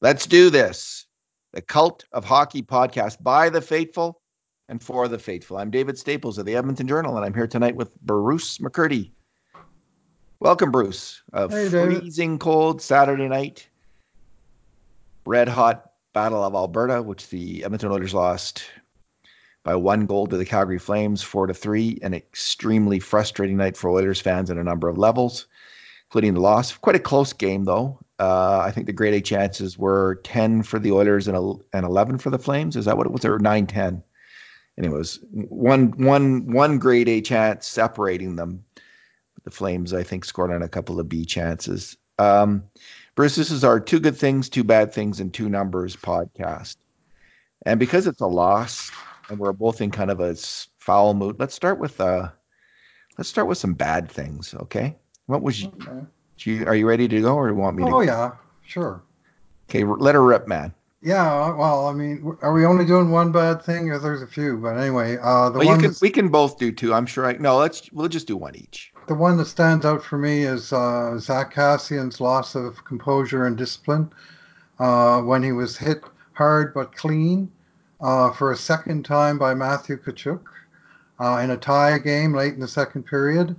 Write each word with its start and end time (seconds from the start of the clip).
Let's 0.00 0.26
do 0.26 0.50
this. 0.50 1.06
The 1.52 1.60
Cult 1.60 2.04
of 2.12 2.24
Hockey 2.24 2.62
podcast 2.62 3.20
by 3.20 3.50
the 3.50 3.60
faithful 3.60 4.20
and 4.68 4.80
for 4.80 5.08
the 5.08 5.18
faithful. 5.18 5.56
I'm 5.56 5.72
David 5.72 5.98
Staples 5.98 6.38
of 6.38 6.46
the 6.46 6.54
Edmonton 6.54 6.86
Journal, 6.86 7.16
and 7.16 7.24
I'm 7.24 7.34
here 7.34 7.48
tonight 7.48 7.74
with 7.74 7.92
Bruce 8.00 8.58
McCurdy. 8.58 9.10
Welcome, 10.38 10.70
Bruce. 10.70 11.20
A 11.32 11.48
Hey, 11.48 11.68
David. 11.68 11.98
freezing 11.98 12.38
cold 12.38 12.80
Saturday 12.80 13.26
night, 13.26 13.68
red 15.26 15.48
hot 15.48 15.90
Battle 16.12 16.44
of 16.44 16.54
Alberta, 16.54 17.02
which 17.02 17.28
the 17.28 17.64
Edmonton 17.64 17.90
Oilers 17.90 18.14
lost 18.14 18.70
by 19.64 19.74
one 19.74 20.06
goal 20.06 20.28
to 20.28 20.36
the 20.36 20.44
Calgary 20.44 20.78
Flames, 20.78 21.22
four 21.22 21.48
to 21.48 21.54
three. 21.54 21.98
An 22.02 22.14
extremely 22.14 23.00
frustrating 23.00 23.56
night 23.56 23.76
for 23.76 23.90
Oilers 23.90 24.20
fans 24.20 24.48
on 24.48 24.58
a 24.58 24.64
number 24.64 24.88
of 24.88 24.96
levels, 24.96 25.48
including 26.06 26.34
the 26.34 26.40
loss. 26.40 26.76
Quite 26.76 26.96
a 26.96 27.00
close 27.00 27.32
game, 27.32 27.64
though. 27.64 27.98
Uh, 28.18 28.58
I 28.58 28.72
think 28.72 28.86
the 28.86 28.92
grade 28.92 29.14
A 29.14 29.20
chances 29.20 29.78
were 29.78 30.20
10 30.24 30.64
for 30.64 30.78
the 30.78 30.92
Oilers 30.92 31.28
and, 31.28 31.62
and 31.72 31.86
11 31.86 32.18
for 32.18 32.30
the 32.30 32.38
Flames. 32.38 32.76
Is 32.76 32.86
that 32.86 32.96
what 32.96 33.06
it 33.06 33.12
was? 33.12 33.24
Or 33.24 33.38
9 33.38 33.66
10? 33.66 34.02
Anyways, 34.76 35.18
one, 35.32 35.90
one, 35.92 36.52
one 36.52 36.78
grade 36.78 37.08
A 37.08 37.20
chance 37.20 37.66
separating 37.66 38.36
them. 38.36 38.64
The 39.44 39.50
Flames, 39.50 39.94
I 39.94 40.02
think, 40.02 40.24
scored 40.24 40.52
on 40.52 40.62
a 40.62 40.68
couple 40.68 41.00
of 41.00 41.08
B 41.08 41.24
chances. 41.24 41.96
Um, 42.18 42.64
Bruce, 43.14 43.36
this 43.36 43.50
is 43.50 43.64
our 43.64 43.80
two 43.80 44.00
good 44.00 44.16
things, 44.16 44.48
two 44.48 44.64
bad 44.64 44.92
things, 44.92 45.20
and 45.20 45.32
two 45.32 45.48
numbers 45.48 45.96
podcast. 45.96 46.76
And 47.64 47.80
because 47.80 48.06
it's 48.06 48.20
a 48.20 48.26
loss 48.26 48.90
and 49.28 49.38
we're 49.38 49.52
both 49.52 49.80
in 49.80 49.90
kind 49.90 50.10
of 50.10 50.20
a 50.20 50.36
foul 50.78 51.14
mood, 51.14 51.36
let's 51.38 51.54
start 51.54 51.78
with 51.78 52.00
uh, 52.00 52.30
let's 53.16 53.28
start 53.28 53.48
with 53.48 53.58
some 53.58 53.74
bad 53.74 54.10
things, 54.10 54.54
okay? 54.54 54.96
What 55.26 55.42
was 55.42 55.60
you, 55.60 55.72
Okay. 56.40 56.50
you 56.50 56.66
are 56.66 56.74
you 56.74 56.86
ready 56.86 57.08
to 57.08 57.20
go 57.20 57.34
or 57.34 57.48
you 57.48 57.54
want 57.54 57.76
me 57.76 57.84
to 57.84 57.90
Oh 57.90 58.00
yeah, 58.00 58.32
sure. 58.64 59.02
Okay, 59.68 59.84
let 59.84 60.14
her 60.14 60.22
rip, 60.22 60.48
man. 60.48 60.72
Yeah. 61.02 61.54
Well, 61.54 61.86
I 61.86 61.92
mean, 61.92 62.36
are 62.42 62.52
we 62.52 62.64
only 62.64 62.84
doing 62.84 63.10
one 63.10 63.30
bad 63.32 63.62
thing, 63.62 63.90
or 63.90 63.98
there's 63.98 64.22
a 64.22 64.26
few? 64.26 64.56
But 64.56 64.78
anyway, 64.78 65.18
uh, 65.20 65.50
the 65.50 65.58
Well, 65.58 65.66
you 65.66 65.72
one 65.72 65.80
can 65.80 65.94
we 66.00 66.10
can 66.10 66.28
both 66.28 66.58
do 66.58 66.72
two. 66.72 66.94
I'm 66.94 67.06
sure. 67.06 67.26
I 67.26 67.34
no. 67.34 67.58
Let's 67.58 67.92
we'll 67.92 68.08
just 68.08 68.26
do 68.26 68.36
one 68.36 68.56
each. 68.56 68.92
the 69.06 69.14
one 69.14 69.36
that 69.36 69.46
stands 69.46 69.84
out 69.84 70.02
for 70.02 70.18
me 70.18 70.42
is 70.42 70.72
uh, 70.72 71.18
Zack 71.18 71.54
Kassian's 71.54 72.20
loss 72.20 72.54
of 72.54 72.84
composure 72.84 73.46
and 73.46 73.56
discipline 73.56 74.10
uh, 74.78 75.20
when 75.20 75.42
he 75.42 75.52
was 75.52 75.76
hit 75.76 76.02
hard 76.32 76.72
but 76.72 76.94
clean 76.94 77.50
uh, 78.00 78.30
for 78.32 78.52
a 78.52 78.56
second 78.56 79.04
time 79.04 79.38
by 79.38 79.54
Matthew 79.54 79.96
Tkachuk 79.96 80.40
uh, 81.20 81.40
in 81.42 81.50
a 81.50 81.56
tie 81.56 81.98
game 81.98 82.32
late 82.32 82.54
in 82.54 82.60
the 82.60 82.68
second 82.68 83.04
period. 83.04 83.56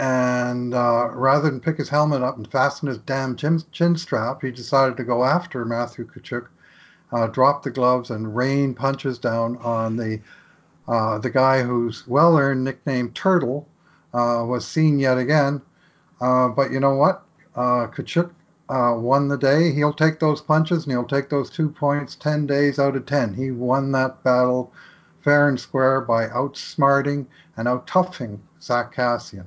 And 0.00 0.72
uh, 0.72 1.10
rather 1.12 1.50
than 1.50 1.60
pick 1.60 1.76
his 1.76 1.90
helmet 1.90 2.22
up 2.22 2.38
and 2.38 2.50
fasten 2.50 2.88
his 2.88 2.96
damn 2.96 3.36
chin, 3.36 3.62
chin 3.70 3.98
strap, 3.98 4.40
he 4.40 4.50
decided 4.50 4.96
to 4.96 5.04
go 5.04 5.24
after 5.24 5.62
Matthew 5.66 6.06
Tkachuk, 6.06 6.46
uh, 7.12 7.26
drop 7.26 7.62
the 7.62 7.70
gloves, 7.70 8.08
and 8.08 8.34
rain 8.34 8.72
punches 8.72 9.18
down 9.18 9.58
on 9.58 9.98
the 9.98 10.22
uh, 10.88 11.18
the 11.18 11.28
guy 11.28 11.62
whose 11.62 12.08
well-earned 12.08 12.64
nickname 12.64 13.10
Turtle 13.10 13.68
uh, 14.14 14.42
was 14.48 14.66
seen 14.66 14.98
yet 14.98 15.18
again. 15.18 15.60
Uh, 16.18 16.48
but 16.48 16.70
you 16.70 16.80
know 16.80 16.94
what? 16.94 17.22
Uh, 17.54 17.86
Tkachuk 17.88 18.30
uh, 18.70 18.94
won 18.96 19.28
the 19.28 19.36
day. 19.36 19.70
He'll 19.70 19.92
take 19.92 20.18
those 20.18 20.40
punches 20.40 20.84
and 20.84 20.92
he'll 20.92 21.04
take 21.04 21.28
those 21.28 21.50
two 21.50 21.68
points 21.68 22.16
10 22.16 22.46
days 22.46 22.78
out 22.78 22.96
of 22.96 23.04
10. 23.04 23.34
He 23.34 23.50
won 23.50 23.92
that 23.92 24.24
battle 24.24 24.72
fair 25.20 25.46
and 25.46 25.60
square 25.60 26.00
by 26.00 26.28
outsmarting 26.28 27.26
and 27.58 27.68
out-toughing 27.68 28.40
Zack 28.62 28.94
Kassian. 28.94 29.44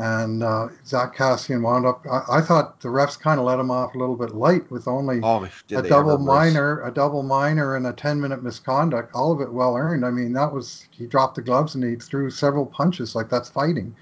And 0.00 0.44
uh, 0.44 0.68
Zack 0.86 1.16
Kassian 1.16 1.60
wound 1.62 1.84
up. 1.84 2.04
I, 2.10 2.38
I 2.38 2.40
thought 2.40 2.80
the 2.80 2.88
refs 2.88 3.18
kind 3.18 3.40
of 3.40 3.46
let 3.46 3.58
him 3.58 3.70
off 3.70 3.94
a 3.94 3.98
little 3.98 4.14
bit 4.14 4.32
light 4.34 4.70
with 4.70 4.86
only 4.86 5.18
Oh, 5.22 5.44
a 5.72 5.82
double 5.82 6.18
minor, 6.18 6.82
a 6.84 6.90
double 6.92 7.24
minor, 7.24 7.74
and 7.74 7.86
a 7.86 7.92
ten 7.92 8.20
minute 8.20 8.42
misconduct. 8.42 9.10
All 9.14 9.32
of 9.32 9.40
it 9.40 9.52
well 9.52 9.76
earned. 9.76 10.04
I 10.04 10.10
mean, 10.10 10.32
that 10.34 10.52
was 10.52 10.86
he 10.92 11.06
dropped 11.06 11.34
the 11.34 11.42
gloves 11.42 11.74
and 11.74 11.82
he 11.82 11.96
threw 11.96 12.30
several 12.30 12.64
punches. 12.66 13.16
Like 13.16 13.28
that's 13.28 13.48
fighting. 13.48 13.94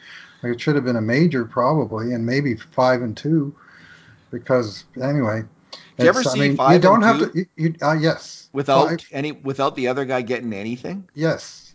Like, 0.43 0.53
it 0.53 0.61
should 0.61 0.75
have 0.75 0.85
been 0.85 0.97
a 0.97 1.01
major 1.01 1.47
probably, 1.47 2.12
and 2.12 2.27
maybe 2.27 2.56
five 2.56 3.01
and 3.01 3.17
two, 3.17 3.55
because 4.31 4.85
anyway. 5.03 5.43
Did 5.97 6.05
you 6.05 6.09
ever 6.11 6.21
it's- 6.21 6.35
I 6.35 6.39
see 6.39 6.41
mean, 6.49 6.56
five 6.59 6.73
You 6.75 6.79
don't 6.79 7.03
and 7.03 7.05
have 7.05 7.19
two? 7.19 7.27
to. 7.31 7.39
You, 7.39 7.47
you, 7.56 7.75
uh, 7.81 7.95
yes. 7.99 8.49
Without 8.53 8.89
Five- 8.89 9.09
any, 9.12 9.33
without 9.33 9.77
the 9.77 9.89
other 9.89 10.05
guy 10.05 10.23
getting 10.23 10.53
anything. 10.53 11.09
Yes. 11.15 11.66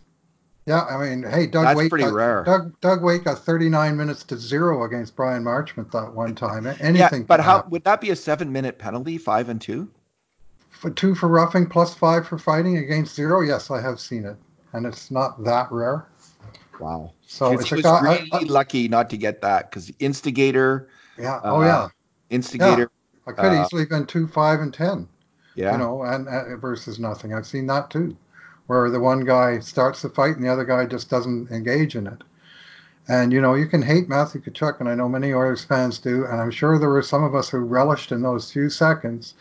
Yeah, 0.66 0.82
I 0.84 0.96
mean, 1.08 1.24
hey, 1.24 1.48
Doug 1.48 1.64
That's 1.64 1.76
Wake 1.76 1.90
pretty 1.90 2.04
got, 2.04 2.12
rare. 2.12 2.44
Doug 2.44 2.80
Doug 2.80 3.02
Weight 3.02 3.24
got 3.24 3.38
39 3.40 3.96
minutes 3.96 4.22
to 4.24 4.36
zero 4.36 4.84
against 4.84 5.16
Bryan 5.16 5.42
Marchment 5.42 5.90
that 5.90 6.12
one 6.14 6.34
time. 6.36 6.66
Anything. 6.66 6.94
yeah, 6.96 7.10
but 7.26 7.40
how 7.40 7.56
happen. 7.56 7.70
would 7.72 7.84
that 7.84 8.00
be 8.00 8.10
a 8.10 8.16
seven-minute 8.16 8.78
penalty? 8.78 9.18
Five 9.18 9.48
and 9.48 9.60
two. 9.60 9.90
for 10.70 10.90
two 10.90 11.14
for 11.16 11.28
roughing 11.28 11.66
plus 11.66 11.94
five 11.94 12.26
for 12.28 12.38
fighting 12.38 12.76
against 12.78 13.14
zero? 13.16 13.40
Yes, 13.40 13.70
I 13.72 13.80
have 13.80 13.98
seen 13.98 14.24
it, 14.24 14.36
and 14.72 14.86
it's 14.86 15.10
not 15.10 15.42
that 15.44 15.66
rare. 15.72 16.06
Wow. 16.78 17.12
So 17.26 17.52
it's 17.52 17.70
guy. 17.70 18.00
really 18.00 18.28
I- 18.32 18.38
I- 18.38 18.42
lucky 18.42 18.86
not 18.88 19.10
to 19.10 19.16
get 19.16 19.40
that 19.42 19.68
because 19.70 19.90
instigator, 19.98 20.88
yeah. 21.18 21.36
uh, 21.38 21.54
Oh 21.56 21.62
yeah. 21.62 21.88
instigator. 22.30 22.88
I 23.26 23.32
could 23.32 23.46
uh, 23.52 23.64
easily 23.64 23.84
been 23.86 24.06
two, 24.06 24.26
five, 24.28 24.60
and 24.60 24.72
ten. 24.72 25.08
Yeah. 25.54 25.72
You 25.72 25.78
know, 25.78 26.02
and 26.02 26.28
uh, 26.28 26.56
versus 26.56 26.98
nothing. 27.00 27.34
I've 27.34 27.46
seen 27.46 27.66
that 27.66 27.90
too, 27.90 28.16
where 28.66 28.90
the 28.90 29.00
one 29.00 29.24
guy 29.24 29.58
starts 29.58 30.02
the 30.02 30.08
fight 30.08 30.36
and 30.36 30.44
the 30.44 30.52
other 30.52 30.64
guy 30.64 30.86
just 30.86 31.10
doesn't 31.10 31.50
engage 31.50 31.96
in 31.96 32.06
it. 32.06 32.22
And 33.08 33.32
you 33.32 33.40
know, 33.40 33.54
you 33.54 33.66
can 33.66 33.82
hate 33.82 34.08
Matthew 34.08 34.40
Tkachuk, 34.40 34.78
and 34.78 34.88
I 34.88 34.94
know 34.94 35.08
many 35.08 35.32
Oilers 35.32 35.64
fans 35.64 35.98
do, 35.98 36.24
and 36.24 36.40
I'm 36.40 36.52
sure 36.52 36.78
there 36.78 36.88
were 36.88 37.02
some 37.02 37.24
of 37.24 37.34
us 37.34 37.48
who 37.48 37.58
relished 37.58 38.12
in 38.12 38.22
those 38.22 38.52
few 38.52 38.70
seconds 38.70 39.34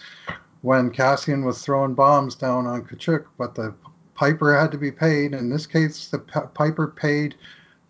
when 0.61 0.91
Kassian 0.91 1.45
was 1.45 1.61
throwing 1.61 1.93
bombs 1.93 2.35
down 2.35 2.65
on 2.65 2.83
Tkachuk, 2.83 3.25
but 3.37 3.53
the 3.53 3.73
piper 4.15 4.57
had 4.57 4.71
to 4.71 4.77
be 4.77 4.91
paid. 4.91 5.33
In 5.33 5.49
this 5.49 5.67
case, 5.67 6.07
the 6.07 6.19
piper 6.19 6.87
paid 6.87 7.35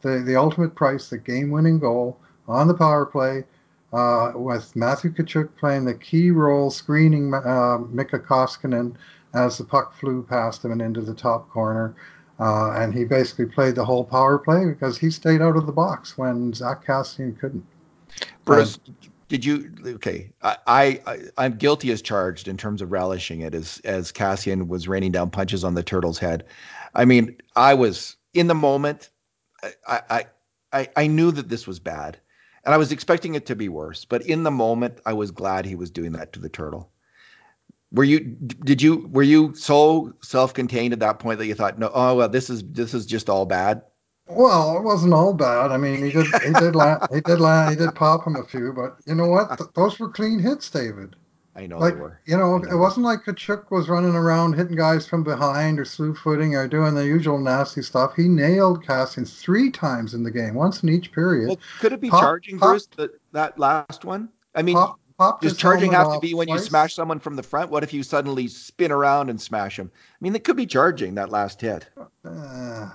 the, 0.02 0.20
the 0.20 0.36
ultimate 0.36 0.76
price, 0.76 1.10
the 1.10 1.18
game-winning 1.18 1.80
goal 1.80 2.20
on 2.48 2.68
the 2.68 2.74
power 2.74 3.06
play, 3.06 3.46
uh, 3.94 4.32
with 4.36 4.76
Matthew 4.76 5.12
Tkachuk 5.12 5.50
playing 5.58 5.86
the 5.86 5.94
key 5.94 6.32
role, 6.32 6.70
screening 6.70 7.34
uh, 7.34 7.78
Mikko 7.90 8.20
Koskinen 8.20 8.96
as 9.34 9.58
the 9.58 9.64
puck 9.64 9.94
flew 9.94 10.24
past 10.24 10.64
him 10.64 10.72
and 10.72 10.82
into 10.82 11.02
the 11.02 11.14
top 11.14 11.50
corner. 11.50 11.96
Uh, 12.40 12.72
and 12.72 12.94
he 12.94 13.04
basically 13.04 13.46
played 13.46 13.76
the 13.76 13.86
whole 13.86 14.04
power 14.04 14.38
play 14.38 14.66
because 14.66 14.98
he 14.98 15.12
stayed 15.12 15.42
out 15.42 15.56
of 15.56 15.68
the 15.68 15.72
box 15.72 16.18
when 16.18 16.52
Zack 16.54 16.86
Kassian 16.86 17.40
couldn't. 17.40 17.66
Bruce, 18.46 18.80
did 19.28 19.46
you? 19.46 19.72
Okay, 19.86 20.34
I, 20.42 21.00
I 21.06 21.20
I'm 21.38 21.56
guilty 21.58 21.92
as 21.92 22.02
charged 22.02 22.48
in 22.48 22.58
terms 22.58 22.82
of 22.82 22.92
relishing 22.92 23.42
it 23.42 23.54
as 23.54 23.80
as 23.86 24.12
Kassian 24.12 24.68
was 24.68 24.88
raining 24.88 25.12
down 25.12 25.30
punches 25.30 25.64
on 25.64 25.76
the 25.76 25.84
turtle's 25.84 26.18
head. 26.18 26.46
I 26.96 27.06
mean, 27.06 27.38
I 27.56 27.76
was 27.76 28.18
in 28.34 28.48
the 28.48 28.56
moment. 28.56 29.10
I 29.88 30.26
I, 30.74 30.90
I 30.96 31.08
knew 31.08 31.32
that 31.32 31.48
this 31.48 31.68
was 31.68 31.80
bad, 31.80 32.20
and 32.66 32.74
I 32.74 32.78
was 32.78 32.92
expecting 32.92 33.36
it 33.36 33.46
to 33.48 33.56
be 33.56 33.70
worse. 33.70 34.04
But 34.04 34.26
in 34.26 34.44
the 34.44 34.52
moment, 34.52 35.00
I 35.06 35.14
was 35.14 35.32
glad 35.32 35.66
he 35.66 35.76
was 35.76 35.92
doing 35.92 36.14
that 36.14 36.34
to 36.34 36.40
the 36.40 36.50
turtle. 36.50 36.92
Were 37.92 38.04
you? 38.04 38.20
Did 38.20 38.82
you? 38.82 39.10
Were 39.12 39.24
you 39.24 39.54
so 39.54 40.14
self-contained 40.22 40.94
at 40.94 41.00
that 41.00 41.20
point 41.20 41.40
that 41.40 41.48
you 41.48 41.56
thought, 41.56 41.78
no, 41.78 41.92
oh 41.94 42.16
well, 42.16 42.30
this 42.30 42.50
is 42.50 42.64
this 42.64 42.94
is 42.94 43.06
just 43.06 43.30
all 43.30 43.46
bad? 43.46 43.82
Well, 44.30 44.78
it 44.78 44.84
wasn't 44.84 45.14
all 45.14 45.34
bad. 45.34 45.72
I 45.72 45.78
mean, 45.78 46.06
he 46.06 46.12
did 46.12 46.28
he 46.46 46.54
did 46.54 46.76
la- 46.76 47.06
he 47.14 47.20
did 47.22 47.40
la- 47.40 47.70
he 47.70 47.76
did 47.76 47.94
pop 47.96 48.26
him 48.26 48.38
a 48.38 48.46
few, 48.46 48.72
but 48.74 48.98
you 49.06 49.16
know 49.16 49.28
what? 49.28 49.58
Th- 49.58 49.70
those 49.76 50.00
were 50.00 50.10
clean 50.10 50.40
hits, 50.40 50.70
David. 50.70 51.16
I 51.54 51.68
know 51.68 51.80
like 51.80 51.96
they 51.96 52.00
were. 52.00 52.20
you 52.26 52.38
know, 52.38 52.58
know. 52.60 52.72
it 52.72 52.78
wasn't 52.78 53.06
like 53.06 53.26
Tkachuk 53.26 53.72
was 53.72 53.90
running 53.90 54.16
around 54.16 54.54
hitting 54.54 54.78
guys 54.78 55.06
from 55.06 55.24
behind 55.24 55.80
or 55.80 55.86
slew 55.86 56.16
footing 56.16 56.56
or 56.56 56.66
doing 56.66 56.96
the 56.96 57.06
usual 57.06 57.38
nasty 57.38 57.82
stuff. 57.82 58.14
He 58.16 58.30
nailed 58.30 58.86
Kassian 58.86 59.28
three 59.28 59.70
times 59.70 60.14
in 60.14 60.24
the 60.24 60.32
game, 60.32 60.54
once 60.54 60.82
in 60.82 60.88
each 60.88 61.12
period. 61.12 61.50
Well, 61.50 61.60
could 61.82 61.92
it 61.92 62.00
be 62.00 62.10
Pop- 62.10 62.22
charging, 62.22 62.58
pop- 62.58 62.70
Bruce? 62.70 62.88
That 62.96 63.12
that 63.34 63.60
last 63.60 64.06
one. 64.06 64.30
I 64.56 64.62
mean, 64.62 64.76
Pop, 64.76 64.98
popped 65.22 65.44
Does 65.44 65.56
charging 65.56 65.92
have 65.92 66.14
to 66.14 66.20
be 66.20 66.34
when 66.34 66.48
you 66.48 66.58
smash 66.58 66.96
someone 66.96 67.20
from 67.20 67.36
the 67.36 67.44
front? 67.44 67.70
What 67.70 67.84
if 67.84 67.94
you 67.94 68.02
suddenly 68.02 68.48
spin 68.48 68.92
around 68.92 69.30
and 69.30 69.40
smash 69.40 69.78
them? 69.78 69.92
I 69.96 70.18
mean, 70.20 70.36
it 70.36 70.44
could 70.44 70.58
be 70.58 70.66
charging 70.66 71.14
that 71.16 71.30
last 71.30 71.62
hit. 71.62 71.88
Uh, 72.26 72.90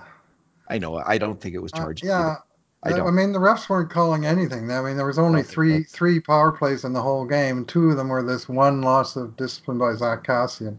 I 0.67 0.77
know. 0.77 0.97
I 0.97 1.17
don't 1.17 1.39
think 1.39 1.55
it 1.55 1.59
was 1.59 1.71
uh, 1.73 1.77
charging. 1.77 2.09
yeah. 2.09 2.35
either. 2.83 3.01
I 3.01 3.07
I, 3.07 3.11
mean, 3.11 3.31
the 3.31 3.39
refs 3.39 3.69
weren't 3.69 3.89
calling 3.89 4.25
anything. 4.25 4.69
I 4.69 4.81
mean, 4.81 4.97
there 4.97 5.05
was 5.05 5.17
only 5.17 5.41
three 5.41 5.77
no. 5.77 5.83
three 5.87 6.19
power 6.19 6.51
plays 6.51 6.83
in 6.83 6.91
the 6.91 7.01
whole 7.01 7.25
game, 7.25 7.63
two 7.63 7.91
of 7.91 7.97
them 7.97 8.09
were 8.09 8.23
this 8.23 8.49
one 8.49 8.81
loss 8.81 9.15
of 9.15 9.37
discipline 9.37 9.77
by 9.77 9.95
Zack 9.95 10.25
Kassian. 10.25 10.75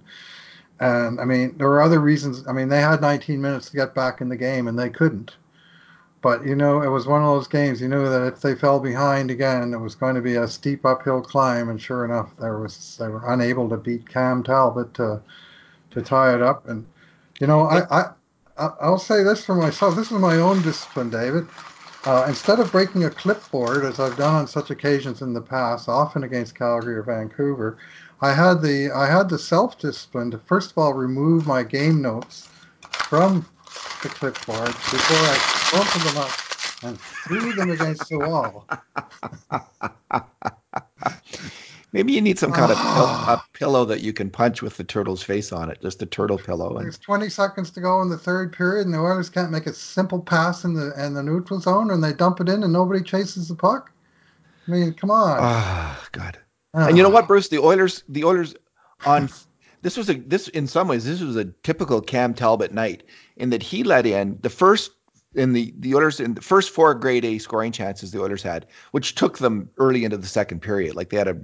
And 0.80 1.18
I 1.18 1.24
mean, 1.24 1.56
there 1.56 1.68
were 1.68 1.80
other 1.80 1.98
reasons. 1.98 2.46
I 2.46 2.52
mean, 2.52 2.68
they 2.68 2.80
had 2.80 3.00
19 3.00 3.40
minutes 3.40 3.70
to 3.70 3.76
get 3.76 3.94
back 3.94 4.20
in 4.20 4.28
the 4.28 4.36
game, 4.36 4.68
and 4.68 4.78
they 4.78 4.90
couldn't. 4.90 5.34
But 6.20 6.44
you 6.44 6.56
know, 6.56 6.82
it 6.82 6.88
was 6.88 7.06
one 7.06 7.22
of 7.22 7.28
those 7.28 7.48
games. 7.48 7.80
You 7.80 7.88
knew 7.88 8.08
that 8.08 8.26
if 8.26 8.40
they 8.40 8.54
fell 8.54 8.80
behind 8.80 9.30
again, 9.30 9.72
it 9.72 9.78
was 9.78 9.94
going 9.94 10.16
to 10.16 10.20
be 10.22 10.36
a 10.36 10.48
steep 10.48 10.84
uphill 10.84 11.22
climb. 11.22 11.68
And 11.68 11.80
sure 11.80 12.04
enough, 12.04 12.36
there 12.38 12.58
was 12.58 12.96
they 12.98 13.08
were 13.08 13.32
unable 13.32 13.68
to 13.68 13.76
beat 13.76 14.08
Cam 14.08 14.42
Talbot 14.42 14.94
to 14.94 15.20
to 15.92 16.02
tie 16.02 16.34
it 16.34 16.42
up. 16.42 16.68
And 16.68 16.86
you 17.40 17.46
know, 17.46 17.62
I 17.62 17.82
I 18.00 18.10
I'll 18.80 18.98
say 18.98 19.22
this 19.22 19.44
for 19.44 19.54
myself. 19.54 19.94
This 19.96 20.10
is 20.10 20.18
my 20.18 20.36
own 20.36 20.62
discipline, 20.62 21.10
David. 21.10 21.46
uh, 22.04 22.24
instead 22.28 22.58
of 22.60 22.72
breaking 22.72 23.04
a 23.04 23.10
clipboard, 23.10 23.84
as 23.84 24.00
I've 24.00 24.16
done 24.16 24.34
on 24.34 24.46
such 24.46 24.70
occasions 24.70 25.22
in 25.22 25.34
the 25.34 25.40
past, 25.40 25.88
often 25.88 26.24
against 26.24 26.54
Calgary 26.56 26.96
or 26.96 27.02
Vancouver, 27.02 27.78
I 28.20 28.32
had 28.32 28.62
the 28.62 28.90
I 28.92 29.06
had 29.06 29.28
the 29.28 29.38
self 29.38 29.78
discipline 29.78 30.30
to 30.32 30.38
first 30.38 30.72
of 30.72 30.78
all 30.78 30.94
remove 30.94 31.46
my 31.46 31.62
game 31.62 32.02
notes 32.02 32.48
from 33.08 33.46
the 34.02 34.08
clipboard 34.08 34.68
before 34.68 35.16
I 35.18 35.57
crumpled 35.68 36.04
them 36.04 36.18
up 36.18 36.30
and 36.82 37.00
threw 37.00 37.52
them 37.52 37.70
against 37.70 38.08
the 38.08 38.18
wall. 38.18 38.66
Maybe 41.92 42.12
you 42.12 42.20
need 42.20 42.38
some 42.38 42.52
kind 42.52 42.70
of 42.70 42.76
pill- 42.76 43.42
pillow 43.54 43.84
that 43.86 44.02
you 44.02 44.12
can 44.12 44.30
punch 44.30 44.60
with 44.60 44.76
the 44.76 44.84
turtle's 44.84 45.22
face 45.22 45.52
on 45.52 45.70
it, 45.70 45.80
just 45.80 46.02
a 46.02 46.06
turtle 46.06 46.38
pillow. 46.38 46.76
And... 46.76 46.84
There's 46.84 46.98
20 46.98 47.28
seconds 47.28 47.70
to 47.70 47.80
go 47.80 48.02
in 48.02 48.10
the 48.10 48.18
third 48.18 48.52
period, 48.52 48.86
and 48.86 48.94
the 48.94 48.98
Oilers 48.98 49.30
can't 49.30 49.50
make 49.50 49.66
a 49.66 49.72
simple 49.72 50.20
pass 50.20 50.64
in 50.64 50.74
the 50.74 50.92
in 51.02 51.14
the 51.14 51.22
neutral 51.22 51.60
zone, 51.60 51.90
and 51.90 52.04
they 52.04 52.12
dump 52.12 52.40
it 52.40 52.48
in, 52.48 52.62
and 52.62 52.72
nobody 52.72 53.02
chases 53.02 53.48
the 53.48 53.54
puck. 53.54 53.90
I 54.66 54.70
mean, 54.70 54.94
come 54.94 55.10
on. 55.10 55.38
Ah, 55.40 55.98
oh, 56.00 56.08
God. 56.12 56.38
And 56.74 56.96
you 56.96 57.02
know 57.02 57.08
what, 57.08 57.26
Bruce? 57.26 57.48
The 57.48 57.58
Oilers, 57.58 58.04
the 58.08 58.24
Oilers, 58.24 58.54
on 59.06 59.30
this 59.80 59.96
was 59.96 60.10
a 60.10 60.14
this 60.14 60.48
in 60.48 60.66
some 60.66 60.88
ways 60.88 61.04
this 61.04 61.20
was 61.20 61.36
a 61.36 61.46
typical 61.62 62.00
Cam 62.00 62.34
Talbot 62.34 62.72
night 62.72 63.04
in 63.36 63.50
that 63.50 63.62
he 63.62 63.84
let 63.84 64.06
in 64.06 64.38
the 64.42 64.50
first 64.50 64.92
in 65.38 65.52
the 65.52 65.72
the 65.78 65.94
Oilers 65.94 66.20
in 66.20 66.34
the 66.34 66.42
first 66.42 66.70
four 66.70 66.94
grade 66.94 67.24
A 67.24 67.38
scoring 67.38 67.72
chances 67.72 68.10
the 68.10 68.20
Oilers 68.20 68.42
had, 68.42 68.66
which 68.90 69.14
took 69.14 69.38
them 69.38 69.70
early 69.78 70.04
into 70.04 70.16
the 70.16 70.26
second 70.26 70.60
period. 70.60 70.96
Like 70.96 71.10
they 71.10 71.16
had 71.16 71.28
a 71.28 71.38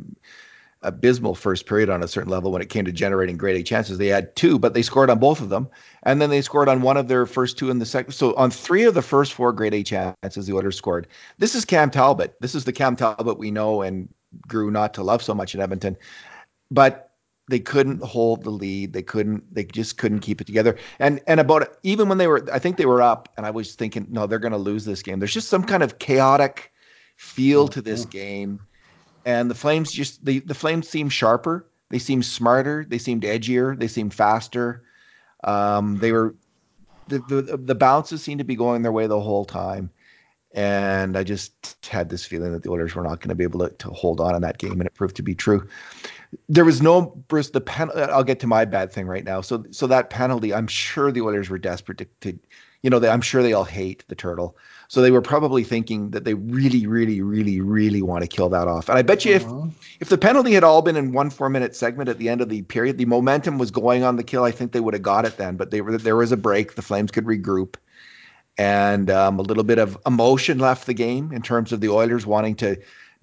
abysmal 0.83 1.35
first 1.35 1.65
period 1.65 1.89
on 1.89 2.03
a 2.03 2.09
certain 2.09 2.31
level 2.31 2.53
when 2.53 2.61
it 2.61 2.69
came 2.69 2.85
to 2.85 2.93
generating 2.93 3.37
grade 3.37 3.57
A 3.57 3.63
chances. 3.63 3.97
They 3.97 4.09
had 4.09 4.37
two, 4.37 4.59
but 4.59 4.75
they 4.75 4.83
scored 4.83 5.11
on 5.11 5.19
both 5.19 5.41
of 5.41 5.49
them, 5.49 5.69
and 6.03 6.21
then 6.21 6.29
they 6.29 6.43
scored 6.43 6.69
on 6.69 6.83
one 6.83 6.97
of 6.97 7.09
their 7.09 7.25
first 7.25 7.57
two 7.57 7.71
in 7.71 7.79
the 7.79 7.87
second. 7.87 8.13
So 8.13 8.35
on 8.35 8.51
three 8.51 8.85
of 8.85 8.95
the 8.95 9.03
first 9.03 9.33
four 9.33 9.53
grade 9.53 9.75
A 9.75 9.83
chances, 9.83 10.47
the 10.47 10.55
Oilers 10.55 10.77
scored. 10.77 11.07
This 11.39 11.55
is 11.55 11.65
Cam 11.65 11.91
Talbot. 11.91 12.37
This 12.41 12.55
is 12.55 12.65
the 12.65 12.73
Cam 12.73 12.97
Talbot 12.97 13.39
we 13.39 13.51
know 13.51 13.83
and 13.83 14.09
grew 14.47 14.71
not 14.71 14.95
to 14.95 15.03
love 15.03 15.23
so 15.23 15.35
much 15.35 15.55
in 15.55 15.61
Edmonton, 15.61 15.97
but 16.71 17.14
they 17.49 17.61
couldn't 17.61 18.03
hold 18.03 18.43
the 18.43 18.51
lead. 18.51 18.93
They 18.93 19.03
couldn't. 19.03 19.55
They 19.55 19.65
just 19.65 19.99
couldn't 19.99 20.21
keep 20.21 20.41
it 20.41 20.47
together. 20.47 20.77
And 20.99 21.21
and 21.27 21.41
about 21.41 21.77
even 21.83 22.09
when 22.09 22.19
they 22.19 22.27
were, 22.27 22.47
I 22.53 22.59
think 22.59 22.77
they 22.77 22.87
were 22.87 23.03
up, 23.03 23.29
and 23.37 23.45
I 23.45 23.51
was 23.51 23.75
thinking, 23.75 24.07
no, 24.11 24.27
they're 24.27 24.39
going 24.39 24.53
to 24.53 24.59
lose 24.59 24.85
this 24.85 25.03
game. 25.03 25.19
There's 25.19 25.35
just 25.35 25.49
some 25.49 25.65
kind 25.65 25.83
of 25.83 25.99
chaotic 25.99 26.73
feel 27.17 27.69
to 27.69 27.83
this 27.83 28.07
game, 28.07 28.61
and 29.25 29.51
the 29.51 29.55
Flames 29.55 29.93
just 29.93 30.25
the 30.25 30.41
the 30.41 30.55
Flames 30.55 30.89
seem 30.89 31.09
sharper. 31.09 31.67
They 31.91 31.99
seem 31.99 32.23
smarter. 32.23 32.85
They 32.89 32.99
seemed 32.99 33.23
edgier. 33.23 33.79
They 33.79 33.89
seemed 33.89 34.15
faster. 34.15 34.83
Um, 35.43 35.99
they 35.99 36.13
were 36.13 36.35
the, 37.09 37.19
the 37.19 37.57
the 37.59 37.75
bounces 37.75 38.23
seemed 38.23 38.39
to 38.39 38.45
be 38.45 38.57
going 38.57 38.83
their 38.83 38.93
way 38.93 39.07
the 39.07 39.21
whole 39.21 39.45
time. 39.45 39.91
And 40.57 41.17
I 41.17 41.25
just 41.25 41.85
had 41.85 42.09
this 42.09 42.25
feeling 42.25 42.53
that 42.53 42.63
the 42.63 42.71
Oilers 42.71 42.95
were 42.95 43.03
not 43.03 43.19
going 43.19 43.31
to 43.31 43.35
be 43.35 43.43
able 43.43 43.69
to, 43.69 43.75
to 43.75 43.91
hold 43.91 44.21
on 44.21 44.37
in 44.37 44.43
that 44.43 44.57
game, 44.57 44.75
and 44.75 44.87
it 44.87 44.95
proved 44.95 45.17
to 45.17 45.23
be 45.25 45.35
true 45.35 45.69
there 46.49 46.65
was 46.65 46.83
no 46.83 47.03
Bruce 47.29 47.51
the 47.51 47.61
pen. 47.61 47.91
I'll 47.95 48.25
get 48.25 48.41
to 48.41 48.47
my 48.47 48.65
bad 48.65 48.93
thing 48.93 49.07
right 49.07 49.25
now. 49.25 49.41
So 49.41 49.65
so 49.71 49.87
that 49.87 50.11
penalty, 50.11 50.55
I'm 50.55 50.67
sure 50.67 51.13
the 51.13 51.23
Oilers 51.23 51.51
were 51.51 51.59
desperate 51.59 51.99
to, 51.99 52.07
to 52.21 52.39
you 52.83 52.91
know, 52.91 52.99
they, 52.99 53.09
I'm 53.09 53.23
sure 53.23 53.43
they 53.43 53.55
all 53.55 53.65
hate 53.65 54.05
the 54.09 54.15
turtle. 54.15 54.57
So 54.89 55.01
they 55.01 55.11
were 55.11 55.23
probably 55.23 55.65
thinking 55.65 56.11
that 56.11 56.25
they 56.25 56.35
really, 56.35 56.87
really, 56.87 57.23
really, 57.23 57.61
really 57.61 58.03
want 58.03 58.23
to 58.23 58.29
kill 58.29 58.51
that 58.51 58.69
off. 58.69 58.91
And 58.91 58.99
I 58.99 59.03
bet 59.03 59.25
you 59.25 59.37
uh-huh. 59.37 59.69
if 59.69 59.99
if 60.01 60.09
the 60.11 60.19
penalty 60.19 60.53
had 60.53 60.65
all 60.65 60.83
been 60.83 60.97
in 60.97 61.13
one 61.13 61.31
four 61.31 61.49
minute 61.49 61.75
segment 61.75 62.09
at 62.11 62.19
the 62.19 62.29
end 62.29 62.41
of 62.41 62.49
the 62.49 62.63
period, 62.63 62.99
the 62.99 63.07
momentum 63.07 63.59
was 63.59 63.71
going 63.71 64.03
on 64.03 64.17
the 64.17 64.23
kill. 64.23 64.45
I 64.45 64.51
think 64.51 64.73
they 64.73 64.81
would 64.81 64.95
have 64.95 65.03
got 65.03 65.25
it 65.25 65.39
then. 65.39 65.57
But 65.57 65.71
they 65.71 65.81
were 65.81 65.97
there 65.97 66.17
was 66.17 66.33
a 66.33 66.37
break. 66.37 66.75
The 66.75 66.83
Flames 66.83 67.11
could 67.11 67.25
regroup, 67.25 67.77
and 68.59 69.11
um, 69.11 69.39
a 69.39 69.43
little 69.43 69.65
bit 69.65 69.79
of 69.79 69.97
emotion 70.05 70.59
left 70.59 70.87
the 70.87 70.95
game 70.95 71.33
in 71.33 71.41
terms 71.41 71.73
of 71.73 71.81
the 71.81 71.89
Oilers 71.89 72.27
wanting 72.27 72.57
to 72.57 72.77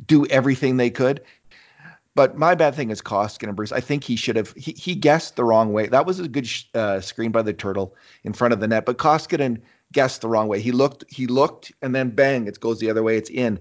do 0.05 0.25
everything 0.25 0.77
they 0.77 0.89
could. 0.89 1.21
But 2.13 2.37
my 2.37 2.55
bad 2.55 2.75
thing 2.75 2.89
is 2.89 3.01
Koskinen, 3.01 3.55
Bruce. 3.55 3.71
I 3.71 3.79
think 3.79 4.03
he 4.03 4.15
should 4.15 4.35
have. 4.35 4.53
He, 4.53 4.73
he 4.73 4.95
guessed 4.95 5.37
the 5.37 5.45
wrong 5.45 5.71
way. 5.71 5.87
That 5.87 6.05
was 6.05 6.19
a 6.19 6.27
good 6.27 6.45
sh- 6.47 6.65
uh, 6.73 6.99
screen 6.99 7.31
by 7.31 7.41
the 7.41 7.53
turtle 7.53 7.95
in 8.23 8.33
front 8.33 8.53
of 8.53 8.59
the 8.59 8.67
net, 8.67 8.85
but 8.85 8.97
Koskinen 8.97 9.61
guessed 9.93 10.21
the 10.21 10.27
wrong 10.27 10.47
way. 10.47 10.59
He 10.59 10.71
looked, 10.71 11.05
he 11.07 11.27
looked, 11.27 11.71
and 11.81 11.95
then 11.95 12.09
bang, 12.09 12.47
it 12.47 12.59
goes 12.59 12.79
the 12.79 12.89
other 12.89 13.03
way. 13.03 13.17
It's 13.17 13.29
in. 13.29 13.59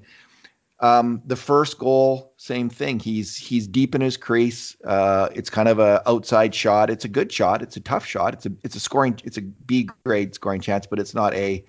Um, 0.80 1.20
the 1.26 1.36
first 1.36 1.78
goal, 1.78 2.32
same 2.38 2.70
thing. 2.70 2.98
He's 2.98 3.36
he's 3.36 3.68
deep 3.68 3.94
in 3.94 4.00
his 4.00 4.16
crease. 4.16 4.76
Uh, 4.84 5.28
it's 5.34 5.50
kind 5.50 5.68
of 5.68 5.78
a 5.78 6.02
outside 6.08 6.54
shot. 6.54 6.88
It's 6.90 7.04
a 7.04 7.08
good 7.08 7.30
shot. 7.30 7.62
It's 7.62 7.76
a 7.76 7.80
tough 7.80 8.06
shot. 8.06 8.32
It's 8.34 8.46
a 8.46 8.52
it's 8.64 8.76
a 8.76 8.80
scoring. 8.80 9.20
It's 9.22 9.36
a 9.36 9.42
B 9.42 9.88
grade 10.04 10.34
scoring 10.34 10.62
chance, 10.62 10.86
but 10.86 10.98
it's 10.98 11.14
not 11.14 11.34
A. 11.34 11.64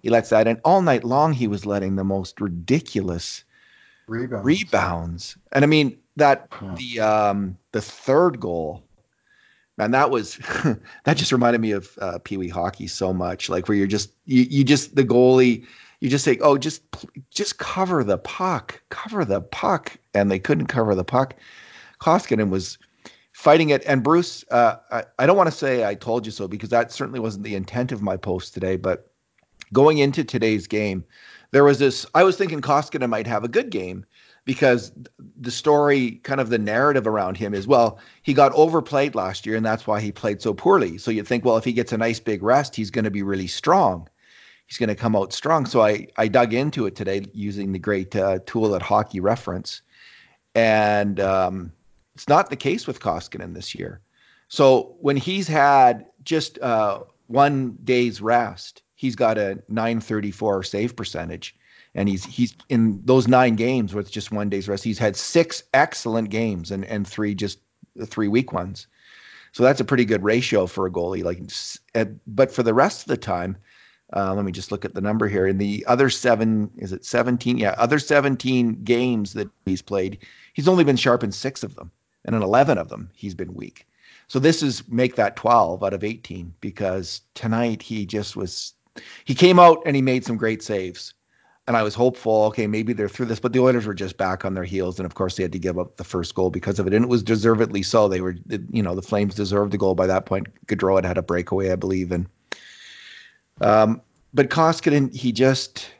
He 0.00 0.10
lets 0.10 0.30
that 0.30 0.46
in 0.46 0.60
all 0.64 0.80
night 0.80 1.04
long. 1.04 1.32
He 1.32 1.48
was 1.48 1.66
letting 1.66 1.96
the 1.96 2.04
most 2.04 2.40
ridiculous 2.40 3.44
rebounds. 4.06 4.44
rebounds. 4.44 5.36
And 5.50 5.64
I 5.64 5.66
mean, 5.66 5.98
that 6.16 6.48
the 6.76 7.00
um 7.00 7.56
the 7.72 7.80
third 7.80 8.40
goal 8.40 8.82
man 9.78 9.90
that 9.92 10.10
was 10.10 10.36
that 11.04 11.16
just 11.16 11.32
reminded 11.32 11.60
me 11.60 11.72
of 11.72 11.90
uh, 12.00 12.18
pee 12.22 12.36
wee 12.36 12.48
hockey 12.48 12.86
so 12.86 13.12
much 13.12 13.48
like 13.48 13.68
where 13.68 13.76
you're 13.76 13.86
just 13.86 14.12
you, 14.24 14.42
you 14.42 14.64
just 14.64 14.94
the 14.94 15.04
goalie 15.04 15.64
you 16.00 16.08
just 16.08 16.24
say 16.24 16.38
oh 16.40 16.58
just 16.58 16.82
just 17.30 17.58
cover 17.58 18.04
the 18.04 18.18
puck 18.18 18.82
cover 18.90 19.24
the 19.24 19.40
puck 19.40 19.96
and 20.14 20.30
they 20.30 20.38
couldn't 20.38 20.66
cover 20.66 20.94
the 20.94 21.04
puck. 21.04 21.34
Koskinen 22.00 22.50
was 22.50 22.78
fighting 23.32 23.70
it 23.70 23.82
and 23.86 24.02
bruce 24.02 24.44
uh, 24.50 24.76
I, 24.90 25.04
I 25.20 25.26
don't 25.26 25.36
want 25.36 25.50
to 25.50 25.56
say 25.56 25.84
i 25.84 25.94
told 25.94 26.26
you 26.26 26.32
so 26.32 26.46
because 26.46 26.68
that 26.68 26.92
certainly 26.92 27.20
wasn't 27.20 27.44
the 27.44 27.54
intent 27.54 27.90
of 27.90 28.02
my 28.02 28.16
post 28.16 28.52
today 28.52 28.76
but 28.76 29.10
going 29.72 29.98
into 29.98 30.22
today's 30.22 30.66
game 30.66 31.04
there 31.50 31.64
was 31.64 31.78
this 31.78 32.04
i 32.14 32.24
was 32.24 32.36
thinking 32.36 32.60
koskinen 32.60 33.08
might 33.08 33.26
have 33.26 33.42
a 33.42 33.48
good 33.48 33.70
game 33.70 34.04
because 34.44 34.92
the 35.40 35.50
story, 35.50 36.12
kind 36.24 36.40
of 36.40 36.50
the 36.50 36.58
narrative 36.58 37.06
around 37.06 37.36
him 37.36 37.54
is 37.54 37.66
well, 37.66 37.98
he 38.22 38.34
got 38.34 38.52
overplayed 38.52 39.14
last 39.14 39.46
year 39.46 39.56
and 39.56 39.64
that's 39.64 39.86
why 39.86 40.00
he 40.00 40.10
played 40.10 40.42
so 40.42 40.52
poorly. 40.52 40.98
So 40.98 41.10
you 41.10 41.22
think, 41.22 41.44
well, 41.44 41.56
if 41.56 41.64
he 41.64 41.72
gets 41.72 41.92
a 41.92 41.98
nice 41.98 42.18
big 42.18 42.42
rest, 42.42 42.74
he's 42.74 42.90
going 42.90 43.04
to 43.04 43.10
be 43.10 43.22
really 43.22 43.46
strong. 43.46 44.08
He's 44.66 44.78
going 44.78 44.88
to 44.88 44.94
come 44.94 45.14
out 45.14 45.32
strong. 45.32 45.66
So 45.66 45.82
I, 45.82 46.08
I 46.16 46.28
dug 46.28 46.54
into 46.54 46.86
it 46.86 46.96
today 46.96 47.24
using 47.32 47.72
the 47.72 47.78
great 47.78 48.16
uh, 48.16 48.40
tool 48.46 48.74
at 48.74 48.82
Hockey 48.82 49.20
Reference. 49.20 49.82
And 50.54 51.20
um, 51.20 51.72
it's 52.14 52.28
not 52.28 52.50
the 52.50 52.56
case 52.56 52.86
with 52.86 53.00
Koskinen 53.00 53.54
this 53.54 53.74
year. 53.74 54.00
So 54.48 54.96
when 55.00 55.16
he's 55.16 55.48
had 55.48 56.06
just 56.24 56.58
uh, 56.60 57.00
one 57.26 57.78
day's 57.84 58.20
rest, 58.20 58.82
he's 58.94 59.16
got 59.16 59.38
a 59.38 59.62
934 59.68 60.62
save 60.62 60.96
percentage 60.96 61.56
and 61.94 62.08
he's 62.08 62.24
he's 62.24 62.54
in 62.68 63.02
those 63.04 63.28
nine 63.28 63.56
games 63.56 63.94
with 63.94 64.10
just 64.10 64.32
one 64.32 64.48
day's 64.48 64.68
rest. 64.68 64.84
He's 64.84 64.98
had 64.98 65.16
six 65.16 65.62
excellent 65.74 66.30
games 66.30 66.70
and 66.70 66.84
and 66.84 67.06
three 67.06 67.34
just 67.34 67.58
three 68.06 68.28
weak 68.28 68.52
ones. 68.52 68.86
So 69.52 69.62
that's 69.62 69.80
a 69.80 69.84
pretty 69.84 70.06
good 70.06 70.22
ratio 70.22 70.66
for 70.66 70.86
a 70.86 70.90
goalie. 70.90 71.22
Like, 71.22 71.42
but 72.26 72.52
for 72.52 72.62
the 72.62 72.72
rest 72.72 73.02
of 73.02 73.08
the 73.08 73.18
time, 73.18 73.58
uh, 74.14 74.34
let 74.34 74.46
me 74.46 74.52
just 74.52 74.72
look 74.72 74.86
at 74.86 74.94
the 74.94 75.02
number 75.02 75.28
here. 75.28 75.46
In 75.46 75.58
the 75.58 75.84
other 75.86 76.08
seven, 76.08 76.70
is 76.78 76.92
it 76.92 77.04
17? 77.04 77.58
Yeah, 77.58 77.74
other 77.76 77.98
17 77.98 78.82
games 78.84 79.34
that 79.34 79.50
he's 79.66 79.82
played, 79.82 80.18
he's 80.54 80.68
only 80.68 80.84
been 80.84 80.96
sharp 80.96 81.22
in 81.22 81.32
six 81.32 81.62
of 81.62 81.74
them, 81.74 81.90
and 82.24 82.34
in 82.34 82.42
11 82.42 82.78
of 82.78 82.88
them, 82.88 83.10
he's 83.12 83.34
been 83.34 83.52
weak. 83.52 83.86
So 84.28 84.38
this 84.38 84.62
is 84.62 84.88
make 84.88 85.16
that 85.16 85.36
12 85.36 85.84
out 85.84 85.92
of 85.92 86.02
18 86.02 86.54
because 86.62 87.20
tonight 87.34 87.82
he 87.82 88.06
just 88.06 88.36
was. 88.36 88.72
He 89.24 89.34
came 89.34 89.58
out 89.58 89.82
and 89.86 89.96
he 89.96 90.02
made 90.02 90.24
some 90.24 90.36
great 90.36 90.62
saves 90.62 91.14
and 91.72 91.78
I 91.78 91.82
was 91.82 91.94
hopeful, 91.94 92.44
okay, 92.44 92.66
maybe 92.66 92.92
they're 92.92 93.08
through 93.08 93.26
this, 93.26 93.40
but 93.40 93.54
the 93.54 93.60
Oilers 93.60 93.86
were 93.86 93.94
just 93.94 94.18
back 94.18 94.44
on 94.44 94.52
their 94.52 94.64
heels, 94.64 94.98
and 94.98 95.06
of 95.06 95.14
course 95.14 95.36
they 95.36 95.42
had 95.42 95.52
to 95.52 95.58
give 95.58 95.78
up 95.78 95.96
the 95.96 96.04
first 96.04 96.34
goal 96.34 96.50
because 96.50 96.78
of 96.78 96.86
it, 96.86 96.92
and 96.92 97.02
it 97.02 97.08
was 97.08 97.22
deservedly 97.22 97.82
so. 97.82 98.08
They 98.08 98.20
were, 98.20 98.36
you 98.70 98.82
know, 98.82 98.94
the 98.94 99.00
Flames 99.00 99.34
deserved 99.34 99.72
the 99.72 99.78
goal 99.78 99.94
by 99.94 100.06
that 100.06 100.26
point. 100.26 100.48
Gaudreau 100.66 100.96
had 100.96 101.06
had 101.06 101.16
a 101.16 101.22
breakaway, 101.22 101.72
I 101.72 101.76
believe, 101.76 102.12
and 102.12 102.26
um, 103.62 104.02
but 104.34 104.50
Koskinen, 104.50 105.14
he 105.16 105.32
just 105.32 105.90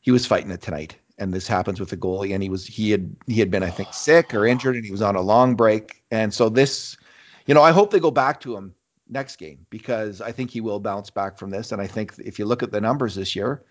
he 0.00 0.10
was 0.10 0.26
fighting 0.26 0.50
it 0.50 0.60
tonight, 0.60 0.96
and 1.16 1.32
this 1.32 1.46
happens 1.46 1.80
with 1.80 1.88
the 1.88 1.96
goalie, 1.96 2.34
and 2.34 2.42
he 2.42 2.50
was 2.50 2.66
he 2.66 2.90
had 2.90 3.16
he 3.26 3.38
had 3.38 3.50
been 3.50 3.62
I 3.62 3.70
think 3.70 3.94
sick 3.94 4.34
or 4.34 4.44
injured, 4.44 4.76
and 4.76 4.84
he 4.84 4.92
was 4.92 5.00
on 5.00 5.16
a 5.16 5.22
long 5.22 5.54
break, 5.54 6.02
and 6.10 6.34
so 6.34 6.50
this, 6.50 6.98
you 7.46 7.54
know, 7.54 7.62
I 7.62 7.72
hope 7.72 7.90
they 7.90 8.00
go 8.00 8.10
back 8.10 8.38
to 8.40 8.54
him 8.54 8.74
next 9.08 9.36
game 9.36 9.64
because 9.70 10.20
I 10.20 10.30
think 10.30 10.50
he 10.50 10.60
will 10.60 10.78
bounce 10.78 11.08
back 11.08 11.38
from 11.38 11.48
this, 11.48 11.72
and 11.72 11.80
I 11.80 11.86
think 11.86 12.12
if 12.18 12.38
you 12.38 12.44
look 12.44 12.62
at 12.62 12.70
the 12.70 12.82
numbers 12.82 13.14
this 13.14 13.34
year 13.34 13.62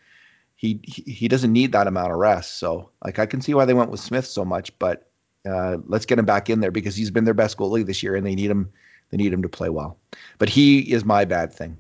he 0.60 0.82
he 0.84 1.30
doesn't 1.30 1.54
need 1.54 1.72
that 1.72 1.88
amount 1.88 2.12
of 2.12 2.18
rest. 2.18 2.60
So 2.60 2.90
like 3.06 3.18
I 3.18 3.26
can 3.26 3.40
see 3.40 3.54
why 3.54 3.64
they 3.64 3.74
went 3.74 3.92
with 3.92 4.02
Smith 4.02 4.26
so 4.26 4.44
much, 4.44 4.78
but 4.78 5.10
uh, 5.50 5.78
let's 5.88 6.06
get 6.06 6.20
him 6.20 6.26
back 6.26 6.50
in 6.50 6.60
there 6.60 6.70
because 6.70 6.98
he's 6.98 7.12
been 7.12 7.24
their 7.24 7.34
best 7.34 7.58
goalie 7.58 7.86
this 7.86 8.04
year, 8.04 8.14
and 8.14 8.28
they 8.28 8.36
need 8.36 8.52
him. 8.52 8.70
They 9.10 9.16
need 9.16 9.32
him 9.32 9.42
to 9.42 9.48
play 9.48 9.70
well. 9.70 9.98
But 10.38 10.50
he 10.50 10.80
is 10.92 11.06
my 11.06 11.24
bad 11.24 11.54
thing. 11.54 11.78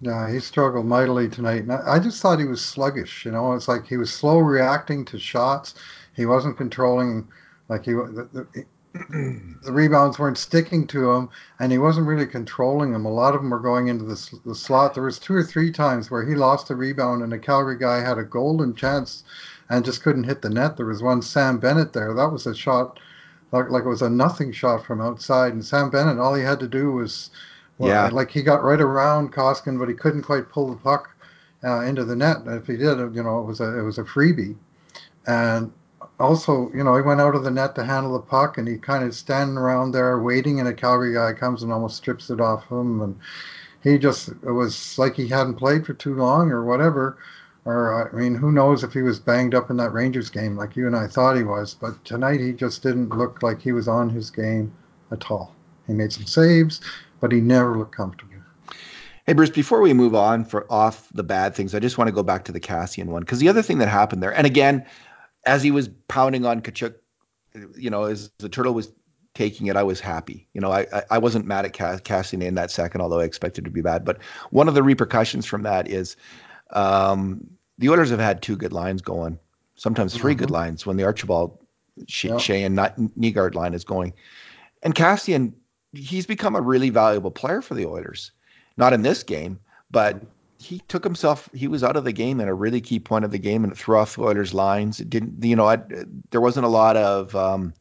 Yeah, 0.00 0.32
he 0.32 0.40
struggled 0.40 0.86
mightily 0.86 1.28
tonight. 1.28 1.64
And 1.64 1.72
I 1.72 1.98
just 1.98 2.22
thought 2.22 2.38
he 2.38 2.46
was 2.46 2.64
sluggish. 2.64 3.26
You 3.26 3.32
know, 3.32 3.52
it's 3.52 3.68
like 3.68 3.86
he 3.86 3.98
was 3.98 4.10
slow 4.10 4.38
reacting 4.38 5.04
to 5.04 5.18
shots. 5.18 5.74
He 6.16 6.24
wasn't 6.24 6.56
controlling. 6.56 7.28
Like 7.68 7.84
he, 7.84 7.92
the 9.10 9.72
rebounds 9.72 10.18
weren't 10.18 10.38
sticking 10.38 10.86
to 10.88 11.10
him, 11.10 11.28
and 11.60 11.70
he 11.70 11.78
wasn't 11.78 12.06
really 12.06 12.26
controlling 12.26 12.92
them. 12.92 13.04
A 13.04 13.12
lot 13.12 13.34
of 13.34 13.42
them 13.42 13.50
were 13.50 13.60
going 13.60 13.88
into 13.88 14.04
the, 14.04 14.38
the 14.46 14.54
slot. 14.54 14.94
There 14.94 15.04
was 15.04 15.18
two 15.18 15.34
or 15.34 15.42
three 15.42 15.70
times 15.70 16.10
where 16.10 16.24
he 16.24 16.34
lost 16.34 16.70
a 16.70 16.74
rebound, 16.74 17.22
and 17.22 17.32
a 17.32 17.38
Calgary 17.38 17.78
guy 17.78 18.00
had 18.00 18.18
a 18.18 18.24
golden 18.24 18.74
chance 18.74 19.24
and 19.68 19.84
just 19.84 20.02
couldn't 20.02 20.24
hit 20.24 20.42
the 20.42 20.50
net. 20.50 20.76
There 20.76 20.86
was 20.86 21.02
one 21.02 21.22
Sam 21.22 21.58
Bennett 21.58 21.92
there. 21.92 22.14
That 22.14 22.32
was 22.32 22.46
a 22.46 22.54
shot 22.54 22.98
like 23.52 23.70
like 23.70 23.84
it 23.84 23.88
was 23.88 24.02
a 24.02 24.10
nothing 24.10 24.52
shot 24.52 24.84
from 24.84 25.00
outside, 25.00 25.52
and 25.52 25.64
Sam 25.64 25.90
Bennett 25.90 26.18
all 26.18 26.34
he 26.34 26.42
had 26.42 26.60
to 26.60 26.68
do 26.68 26.92
was 26.92 27.30
well, 27.78 27.90
yeah, 27.90 28.08
like 28.08 28.30
he 28.30 28.42
got 28.42 28.62
right 28.62 28.80
around 28.80 29.32
Koskinen, 29.32 29.78
but 29.78 29.88
he 29.88 29.94
couldn't 29.94 30.22
quite 30.22 30.48
pull 30.48 30.68
the 30.68 30.76
puck 30.76 31.10
uh, 31.64 31.80
into 31.80 32.04
the 32.04 32.16
net. 32.16 32.38
And 32.38 32.54
if 32.54 32.66
he 32.66 32.76
did, 32.76 32.98
you 33.14 33.22
know, 33.22 33.40
it 33.40 33.46
was 33.46 33.60
a 33.60 33.78
it 33.78 33.82
was 33.82 33.98
a 33.98 34.04
freebie. 34.04 34.56
And 35.26 35.72
also, 36.20 36.70
you 36.74 36.82
know, 36.82 36.96
he 36.96 37.02
went 37.02 37.20
out 37.20 37.34
of 37.34 37.44
the 37.44 37.50
net 37.50 37.74
to 37.76 37.84
handle 37.84 38.12
the 38.12 38.20
puck, 38.20 38.58
and 38.58 38.66
he 38.66 38.76
kind 38.76 39.04
of 39.04 39.14
standing 39.14 39.56
around 39.56 39.92
there 39.92 40.18
waiting, 40.20 40.58
and 40.58 40.68
a 40.68 40.74
Calgary 40.74 41.14
guy 41.14 41.32
comes 41.32 41.62
and 41.62 41.72
almost 41.72 41.96
strips 41.96 42.30
it 42.30 42.40
off 42.40 42.68
him, 42.68 43.00
and 43.00 43.16
he 43.82 43.98
just 43.98 44.28
it 44.28 44.52
was 44.52 44.98
like 44.98 45.14
he 45.14 45.28
hadn't 45.28 45.54
played 45.54 45.86
for 45.86 45.94
too 45.94 46.14
long 46.14 46.50
or 46.50 46.64
whatever. 46.64 47.18
Or 47.64 48.10
I 48.12 48.16
mean, 48.16 48.34
who 48.34 48.50
knows 48.50 48.82
if 48.82 48.92
he 48.92 49.02
was 49.02 49.18
banged 49.18 49.54
up 49.54 49.70
in 49.70 49.76
that 49.76 49.92
Rangers 49.92 50.30
game 50.30 50.56
like 50.56 50.74
you 50.74 50.86
and 50.86 50.96
I 50.96 51.06
thought 51.06 51.36
he 51.36 51.42
was. 51.42 51.74
But 51.74 52.02
tonight 52.04 52.40
he 52.40 52.52
just 52.52 52.82
didn't 52.82 53.10
look 53.10 53.42
like 53.42 53.60
he 53.60 53.72
was 53.72 53.88
on 53.88 54.08
his 54.08 54.30
game 54.30 54.72
at 55.10 55.30
all. 55.30 55.54
He 55.86 55.92
made 55.92 56.12
some 56.12 56.24
saves, 56.24 56.80
but 57.20 57.30
he 57.30 57.40
never 57.40 57.76
looked 57.76 57.94
comfortable. 57.94 58.28
Hey 59.28 59.34
Bruce, 59.34 59.50
before 59.50 59.82
we 59.82 59.92
move 59.92 60.14
on 60.14 60.42
for 60.42 60.66
off 60.72 61.06
the 61.12 61.22
bad 61.22 61.54
things, 61.54 61.74
I 61.74 61.80
just 61.80 61.98
want 61.98 62.08
to 62.08 62.12
go 62.12 62.22
back 62.22 62.46
to 62.46 62.52
the 62.52 62.60
Kassian 62.60 63.08
one 63.08 63.20
because 63.20 63.40
the 63.40 63.50
other 63.50 63.60
thing 63.60 63.76
that 63.76 63.88
happened 63.88 64.22
there, 64.22 64.32
and 64.32 64.46
again, 64.46 64.86
as 65.48 65.62
he 65.62 65.70
was 65.70 65.88
pounding 66.08 66.44
on 66.44 66.60
Tkachuk, 66.60 66.94
you 67.76 67.88
know, 67.88 68.04
as 68.04 68.30
the 68.38 68.50
turtle 68.50 68.74
was 68.74 68.92
taking 69.34 69.66
it, 69.66 69.76
I 69.76 69.82
was 69.82 69.98
happy. 69.98 70.46
You 70.52 70.60
know, 70.60 70.70
I 70.70 70.86
I 71.10 71.18
wasn't 71.18 71.46
mad 71.46 71.64
at 71.64 71.72
Kassian 71.72 72.42
in 72.42 72.54
that 72.56 72.70
second, 72.70 73.00
although 73.00 73.20
I 73.20 73.24
expected 73.24 73.64
to 73.64 73.70
be 73.70 73.80
bad. 73.80 74.04
But 74.04 74.18
one 74.50 74.68
of 74.68 74.74
the 74.74 74.82
repercussions 74.82 75.46
from 75.46 75.62
that 75.62 75.88
is 75.88 76.16
um, 76.70 77.48
the 77.78 77.88
Oilers 77.88 78.10
have 78.10 78.20
had 78.20 78.42
two 78.42 78.56
good 78.56 78.74
lines 78.74 79.00
going, 79.00 79.38
sometimes 79.76 80.14
3 80.14 80.32
mm-hmm. 80.32 80.38
good 80.38 80.50
lines 80.50 80.84
when 80.84 80.98
the 80.98 81.04
Archibald 81.04 81.58
Shea, 82.06 82.28
yep. 82.28 82.40
Shea 82.40 82.62
and 82.64 82.76
Nygard 82.76 83.54
line 83.54 83.72
is 83.72 83.84
going. 83.84 84.12
And 84.82 84.94
Kassian, 84.94 85.54
he's 85.92 86.26
become 86.26 86.56
a 86.56 86.60
really 86.60 86.90
valuable 86.90 87.30
player 87.30 87.62
for 87.62 87.74
the 87.74 87.86
Oilers. 87.86 88.32
Not 88.76 88.92
in 88.92 89.02
this 89.02 89.22
game, 89.22 89.58
but 89.90 90.22
he 90.58 90.80
took 90.88 91.04
himself. 91.04 91.48
He 91.54 91.68
was 91.68 91.84
out 91.84 91.96
of 91.96 92.04
the 92.04 92.12
game 92.12 92.40
at 92.40 92.48
a 92.48 92.54
really 92.54 92.80
key 92.80 92.98
point 92.98 93.24
of 93.24 93.30
the 93.30 93.38
game, 93.38 93.64
and 93.64 93.72
it 93.72 93.78
threw 93.78 93.96
off 93.96 94.18
Oilers' 94.18 94.52
lines. 94.52 95.00
It 95.00 95.08
didn't, 95.08 95.42
you 95.42 95.54
know, 95.54 95.66
I, 95.66 95.78
there 96.30 96.40
wasn't 96.40 96.66
a 96.66 96.70
lot 96.70 96.96
of 96.96 97.34
um, 97.36 97.72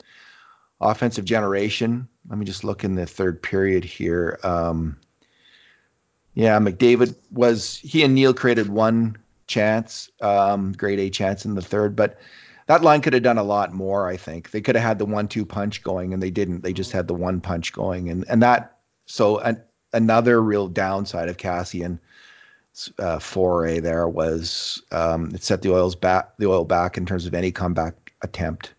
offensive 0.80 1.26
generation. 1.26 2.08
Let 2.30 2.38
me 2.38 2.46
just 2.46 2.64
look 2.64 2.84
in 2.84 2.96
the 2.96 3.06
third 3.06 3.42
period 3.42 3.84
here. 3.84 4.40
Um, 4.44 4.98
yeah, 6.36 6.60
McDavid 6.60 7.16
was 7.32 7.78
he 7.78 8.04
and 8.04 8.14
Neal 8.14 8.34
created 8.34 8.70
one 8.70 9.18
chance, 9.48 10.12
um, 10.22 10.74
grade 10.74 11.00
A 11.00 11.10
chance 11.10 11.46
in 11.46 11.56
the 11.56 11.64
third, 11.64 11.96
but 11.96 12.20
that 12.68 12.84
line 12.84 13.02
could 13.02 13.14
have 13.14 13.24
done 13.24 13.40
a 13.40 13.44
lot 13.44 13.74
more. 13.74 14.08
I 14.08 14.18
think 14.18 14.52
they 14.52 14.62
could 14.62 14.76
have 14.76 14.84
had 14.84 15.00
the 15.00 15.06
one-two 15.06 15.46
punch 15.46 15.82
going, 15.82 16.14
and 16.14 16.22
they 16.22 16.30
didn't. 16.30 16.62
They 16.62 16.74
just 16.74 16.92
had 16.92 17.08
the 17.08 17.16
one 17.16 17.42
punch 17.42 17.74
going, 17.74 18.10
and 18.10 18.24
and 18.30 18.44
that 18.44 18.78
so 19.08 19.40
an, 19.40 19.64
another 19.94 20.44
real 20.44 20.68
downside 20.68 21.30
of 21.30 21.38
Kassian 21.38 21.98
uh, 23.00 23.20
foray 23.20 23.80
there 23.80 24.08
was 24.08 24.82
um, 24.92 25.32
it 25.34 25.44
set 25.44 25.62
the 25.62 25.74
oils 25.74 25.96
back 25.96 26.38
the 26.38 26.48
oil 26.48 26.66
back 26.66 26.98
in 26.98 27.06
terms 27.06 27.26
of 27.26 27.34
any 27.34 27.52
comeback 27.52 28.14
attempt 28.22 28.74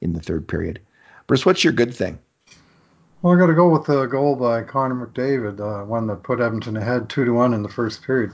in 0.00 0.12
the 0.12 0.20
third 0.20 0.46
period. 0.46 0.80
Bruce, 1.26 1.46
what's 1.46 1.64
your 1.64 1.72
good 1.72 1.94
thing? 1.94 2.18
Well, 3.22 3.34
I 3.34 3.38
got 3.38 3.46
to 3.46 3.54
go 3.54 3.68
with 3.68 3.86
the 3.86 4.06
goal 4.06 4.34
by 4.34 4.62
Connor 4.62 5.06
McDavid, 5.06 5.60
uh, 5.60 5.84
one 5.84 6.08
that 6.08 6.24
put 6.24 6.40
Edmonton 6.40 6.76
ahead 6.76 7.08
two 7.08 7.24
to 7.24 7.30
one 7.32 7.54
in 7.54 7.62
the 7.62 7.68
first 7.68 8.02
period. 8.02 8.32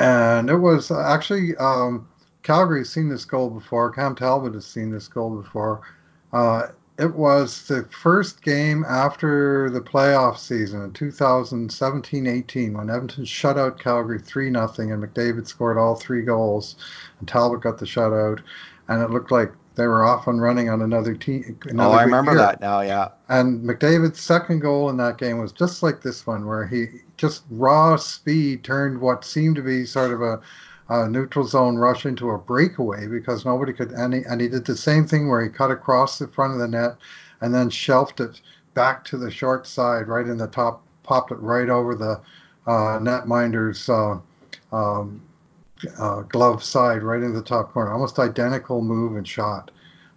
And 0.00 0.50
it 0.50 0.56
was 0.56 0.90
actually 0.90 1.56
um, 1.56 2.08
Calgary's 2.42 2.90
seen 2.90 3.08
this 3.08 3.24
goal 3.24 3.48
before. 3.48 3.90
Cam 3.92 4.14
Talbot 4.14 4.54
has 4.54 4.66
seen 4.66 4.90
this 4.90 5.08
goal 5.08 5.40
before. 5.40 5.82
Uh, 6.32 6.68
it 6.98 7.14
was 7.14 7.66
the 7.66 7.84
first 7.84 8.42
game 8.42 8.84
after 8.88 9.68
the 9.70 9.80
playoff 9.80 10.38
season 10.38 10.82
in 10.82 10.92
2017-18 10.92 12.72
when 12.74 12.90
Edmonton 12.90 13.24
shut 13.24 13.58
out 13.58 13.78
Calgary 13.78 14.18
3 14.18 14.50
nothing 14.50 14.92
and 14.92 15.02
McDavid 15.02 15.46
scored 15.46 15.78
all 15.78 15.94
three 15.94 16.22
goals 16.22 16.76
and 17.18 17.28
Talbot 17.28 17.60
got 17.60 17.78
the 17.78 17.86
shutout 17.86 18.40
and 18.88 19.02
it 19.02 19.10
looked 19.10 19.30
like 19.30 19.52
they 19.76 19.86
were 19.86 20.04
off 20.04 20.26
and 20.26 20.40
running 20.40 20.70
on 20.70 20.80
another 20.80 21.14
team. 21.14 21.58
oh, 21.78 21.90
I 21.90 22.04
remember 22.04 22.32
year. 22.32 22.40
that 22.40 22.60
now, 22.60 22.80
yeah. 22.80 23.08
And 23.28 23.62
McDavid's 23.62 24.20
second 24.20 24.60
goal 24.60 24.88
in 24.88 24.96
that 24.96 25.18
game 25.18 25.38
was 25.38 25.52
just 25.52 25.82
like 25.82 26.00
this 26.00 26.26
one, 26.26 26.46
where 26.46 26.66
he 26.66 26.86
just 27.18 27.42
raw 27.50 27.96
speed 27.96 28.64
turned 28.64 28.98
what 28.98 29.24
seemed 29.24 29.56
to 29.56 29.62
be 29.62 29.84
sort 29.84 30.12
of 30.12 30.22
a, 30.22 30.40
a 30.88 31.08
neutral 31.08 31.44
zone 31.44 31.76
rush 31.76 32.06
into 32.06 32.30
a 32.30 32.38
breakaway 32.38 33.06
because 33.06 33.44
nobody 33.44 33.72
could. 33.72 33.90
And 33.92 34.14
he, 34.14 34.22
and 34.22 34.40
he 34.40 34.48
did 34.48 34.64
the 34.64 34.76
same 34.76 35.06
thing 35.06 35.28
where 35.28 35.42
he 35.42 35.48
cut 35.48 35.70
across 35.70 36.18
the 36.18 36.28
front 36.28 36.52
of 36.52 36.58
the 36.58 36.68
net 36.68 36.96
and 37.40 37.54
then 37.54 37.70
shelved 37.70 38.20
it 38.20 38.40
back 38.74 39.04
to 39.06 39.16
the 39.16 39.30
short 39.30 39.66
side, 39.66 40.08
right 40.08 40.26
in 40.26 40.38
the 40.38 40.46
top, 40.46 40.82
popped 41.02 41.32
it 41.32 41.40
right 41.40 41.68
over 41.68 41.94
the 41.94 42.20
uh, 42.66 42.98
netminder's 42.98 43.88
uh, 43.88 44.18
um, 44.74 45.22
uh, 45.98 46.22
glove 46.22 46.62
side 46.62 47.02
right 47.02 47.22
in 47.22 47.34
the 47.34 47.42
top 47.42 47.72
corner, 47.72 47.92
almost 47.92 48.18
identical 48.18 48.82
move 48.82 49.16
and 49.16 49.26
shot 49.26 49.70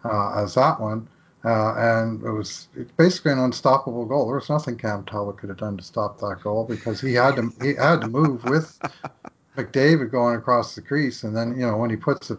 uh, 0.06 0.42
as 0.42 0.56
that 0.56 0.80
one. 0.80 1.08
Uh, 1.46 1.74
and 1.76 2.22
it 2.24 2.32
was 2.32 2.68
basically 2.98 3.32
an 3.32 3.40
unstoppable 3.40 4.06
goal. 4.06 4.26
There 4.26 4.36
was 4.36 4.50
nothing 4.50 4.78
Cam 4.78 5.06
Talbot 5.06 5.38
could 5.38 5.48
have 5.48 5.58
done 5.58 5.78
to 5.78 5.84
stop 5.84 6.20
that 6.20 6.42
goal 6.44 6.66
because 6.66 7.00
he 7.00 7.14
had 7.14 7.38
to 7.38 7.54
he 7.62 7.76
had 7.76 8.02
to 8.02 8.08
move 8.08 8.44
with 8.44 8.78
McDavid 9.58 10.12
going 10.12 10.36
across 10.36 10.76
the 10.76 10.82
crease, 10.82 11.24
and 11.24 11.36
then 11.36 11.56
you 11.56 11.66
know 11.66 11.78
when 11.78 11.90
he 11.90 11.96
puts 11.96 12.30
a 12.32 12.38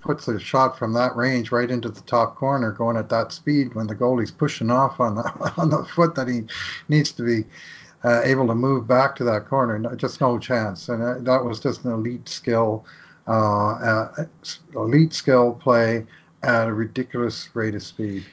puts 0.00 0.26
a 0.28 0.38
shot 0.38 0.78
from 0.78 0.92
that 0.92 1.14
range 1.16 1.52
right 1.52 1.70
into 1.70 1.88
the 1.88 2.00
top 2.02 2.36
corner, 2.36 2.72
going 2.72 2.96
at 2.96 3.08
that 3.08 3.32
speed 3.32 3.74
when 3.74 3.86
the 3.86 3.94
goalie's 3.94 4.30
pushing 4.30 4.70
off 4.70 5.00
on 5.00 5.14
the 5.14 5.52
on 5.56 5.70
the 5.70 5.84
foot 5.84 6.14
that 6.14 6.28
he 6.28 6.44
needs 6.88 7.12
to 7.12 7.22
be 7.22 7.44
uh, 8.04 8.20
able 8.24 8.46
to 8.46 8.54
move 8.54 8.86
back 8.86 9.14
to 9.16 9.24
that 9.24 9.46
corner. 9.48 9.94
just 9.96 10.20
no 10.20 10.38
chance. 10.38 10.88
And 10.88 11.02
uh, 11.02 11.18
that 11.20 11.44
was 11.44 11.60
just 11.60 11.84
an 11.84 11.92
elite 11.92 12.28
skill, 12.28 12.84
uh, 13.28 13.30
uh, 13.30 14.24
elite 14.74 15.14
skill 15.14 15.54
play 15.54 16.06
at 16.42 16.68
a 16.68 16.72
ridiculous 16.72 17.48
rate 17.54 17.74
of 17.74 17.82
speed. 17.82 18.24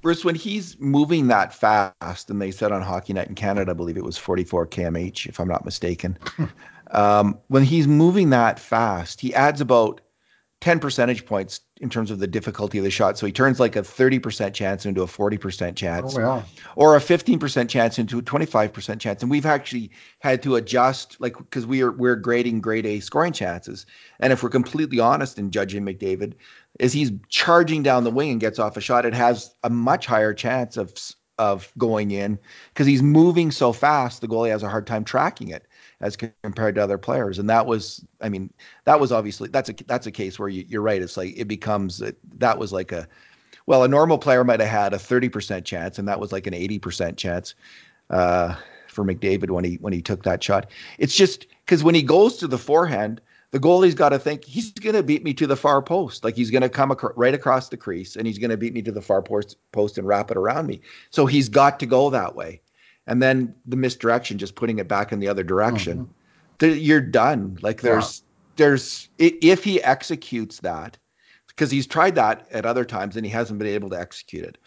Bruce, 0.00 0.24
when 0.24 0.34
he's 0.34 0.76
moving 0.80 1.28
that 1.28 1.54
fast, 1.54 2.28
and 2.28 2.42
they 2.42 2.50
said 2.50 2.72
on 2.72 2.82
Hockey 2.82 3.12
Night 3.12 3.28
in 3.28 3.36
Canada, 3.36 3.70
I 3.70 3.74
believe 3.74 3.96
it 3.96 4.02
was 4.02 4.18
44 4.18 4.66
kmh, 4.66 5.26
if 5.26 5.38
I'm 5.38 5.46
not 5.46 5.64
mistaken. 5.64 6.18
um, 6.92 7.38
when 7.48 7.64
he's 7.64 7.88
moving 7.88 8.30
that 8.30 8.58
fast, 8.58 9.20
he 9.20 9.34
adds 9.34 9.60
about 9.60 10.00
10 10.60 10.78
percentage 10.78 11.26
points 11.26 11.60
in 11.80 11.90
terms 11.90 12.12
of 12.12 12.20
the 12.20 12.26
difficulty 12.28 12.78
of 12.78 12.84
the 12.84 12.90
shot. 12.90 13.18
So 13.18 13.26
he 13.26 13.32
turns 13.32 13.58
like 13.58 13.74
a 13.74 13.82
30% 13.82 14.54
chance 14.54 14.86
into 14.86 15.02
a 15.02 15.06
40% 15.06 15.74
chance, 15.74 16.16
oh, 16.16 16.44
or 16.76 16.94
a 16.94 17.00
15% 17.00 17.68
chance 17.68 17.98
into 17.98 18.20
a 18.20 18.22
25% 18.22 19.00
chance. 19.00 19.22
And 19.22 19.30
we've 19.30 19.46
actually 19.46 19.90
had 20.20 20.40
to 20.44 20.54
adjust, 20.54 21.20
like, 21.20 21.36
because 21.36 21.66
we 21.66 21.82
are 21.82 21.90
we're 21.90 22.14
grading 22.14 22.60
grade 22.60 22.86
A 22.86 23.00
scoring 23.00 23.32
chances. 23.32 23.86
And 24.20 24.32
if 24.32 24.44
we're 24.44 24.50
completely 24.50 25.00
honest 25.00 25.36
in 25.36 25.50
judging 25.50 25.84
McDavid, 25.84 26.34
is 26.78 26.92
he's 26.92 27.10
charging 27.28 27.82
down 27.82 28.04
the 28.04 28.10
wing 28.10 28.30
and 28.30 28.40
gets 28.40 28.60
off 28.60 28.76
a 28.76 28.80
shot, 28.80 29.04
it 29.04 29.14
has 29.14 29.52
a 29.64 29.70
much 29.70 30.06
higher 30.06 30.32
chance 30.32 30.76
of 30.76 30.94
of 31.38 31.72
going 31.76 32.12
in 32.12 32.38
because 32.68 32.86
he's 32.86 33.02
moving 33.02 33.50
so 33.50 33.72
fast. 33.72 34.20
The 34.20 34.28
goalie 34.28 34.50
has 34.50 34.62
a 34.62 34.68
hard 34.68 34.86
time 34.86 35.02
tracking 35.02 35.48
it 35.48 35.66
as 36.02 36.16
compared 36.16 36.74
to 36.74 36.82
other 36.82 36.98
players. 36.98 37.38
And 37.38 37.48
that 37.48 37.64
was, 37.64 38.04
I 38.20 38.28
mean, 38.28 38.52
that 38.84 39.00
was 39.00 39.12
obviously 39.12 39.48
that's 39.48 39.70
a 39.70 39.74
that's 39.86 40.06
a 40.06 40.10
case 40.10 40.38
where 40.38 40.48
you, 40.48 40.78
are 40.78 40.82
right. 40.82 41.00
It's 41.00 41.16
like 41.16 41.34
it 41.36 41.46
becomes 41.46 42.02
that 42.38 42.58
was 42.58 42.72
like 42.72 42.92
a 42.92 43.08
well, 43.66 43.84
a 43.84 43.88
normal 43.88 44.18
player 44.18 44.42
might 44.42 44.60
have 44.60 44.68
had 44.68 44.92
a 44.92 44.98
30% 44.98 45.64
chance, 45.64 45.98
and 45.98 46.08
that 46.08 46.18
was 46.18 46.32
like 46.32 46.48
an 46.48 46.52
80% 46.52 47.16
chance 47.16 47.54
uh, 48.10 48.56
for 48.88 49.04
McDavid 49.04 49.50
when 49.50 49.64
he 49.64 49.76
when 49.76 49.92
he 49.92 50.02
took 50.02 50.24
that 50.24 50.42
shot. 50.42 50.70
It's 50.98 51.16
just 51.16 51.46
because 51.64 51.84
when 51.84 51.94
he 51.94 52.02
goes 52.02 52.36
to 52.38 52.48
the 52.48 52.58
forehand, 52.58 53.20
the 53.52 53.60
goalie's 53.60 53.94
got 53.94 54.08
to 54.08 54.18
think 54.18 54.44
he's 54.44 54.72
going 54.72 54.96
to 54.96 55.02
beat 55.02 55.22
me 55.22 55.32
to 55.34 55.46
the 55.46 55.56
far 55.56 55.80
post. 55.80 56.24
Like 56.24 56.34
he's 56.34 56.50
going 56.50 56.62
to 56.62 56.68
come 56.68 56.90
ac- 56.90 57.14
right 57.14 57.34
across 57.34 57.68
the 57.68 57.76
crease 57.76 58.16
and 58.16 58.26
he's 58.26 58.38
going 58.38 58.50
to 58.50 58.56
beat 58.56 58.74
me 58.74 58.82
to 58.82 58.92
the 58.92 59.02
far 59.02 59.22
post, 59.22 59.56
post 59.72 59.98
and 59.98 60.06
wrap 60.06 60.30
it 60.30 60.36
around 60.36 60.66
me. 60.66 60.80
So 61.10 61.26
he's 61.26 61.48
got 61.48 61.78
to 61.80 61.86
go 61.86 62.10
that 62.10 62.34
way 62.34 62.62
and 63.06 63.22
then 63.22 63.54
the 63.66 63.76
misdirection, 63.76 64.38
just 64.38 64.54
putting 64.54 64.78
it 64.78 64.88
back 64.88 65.12
in 65.12 65.18
the 65.18 65.28
other 65.28 65.42
direction, 65.42 66.08
mm-hmm. 66.58 66.78
you're 66.78 67.00
done. 67.00 67.58
Like 67.62 67.80
there's 67.80 68.22
yeah. 68.22 68.52
there's 68.56 69.08
if 69.18 69.64
he 69.64 69.82
executes 69.82 70.60
that, 70.60 70.98
because 71.48 71.70
he's 71.70 71.86
tried 71.86 72.14
that 72.14 72.46
at 72.50 72.66
other 72.66 72.84
times 72.84 73.16
and 73.16 73.26
he 73.26 73.32
hasn't 73.32 73.58
been 73.58 73.68
able 73.68 73.90
to 73.90 74.00
execute 74.00 74.44
it. 74.44 74.58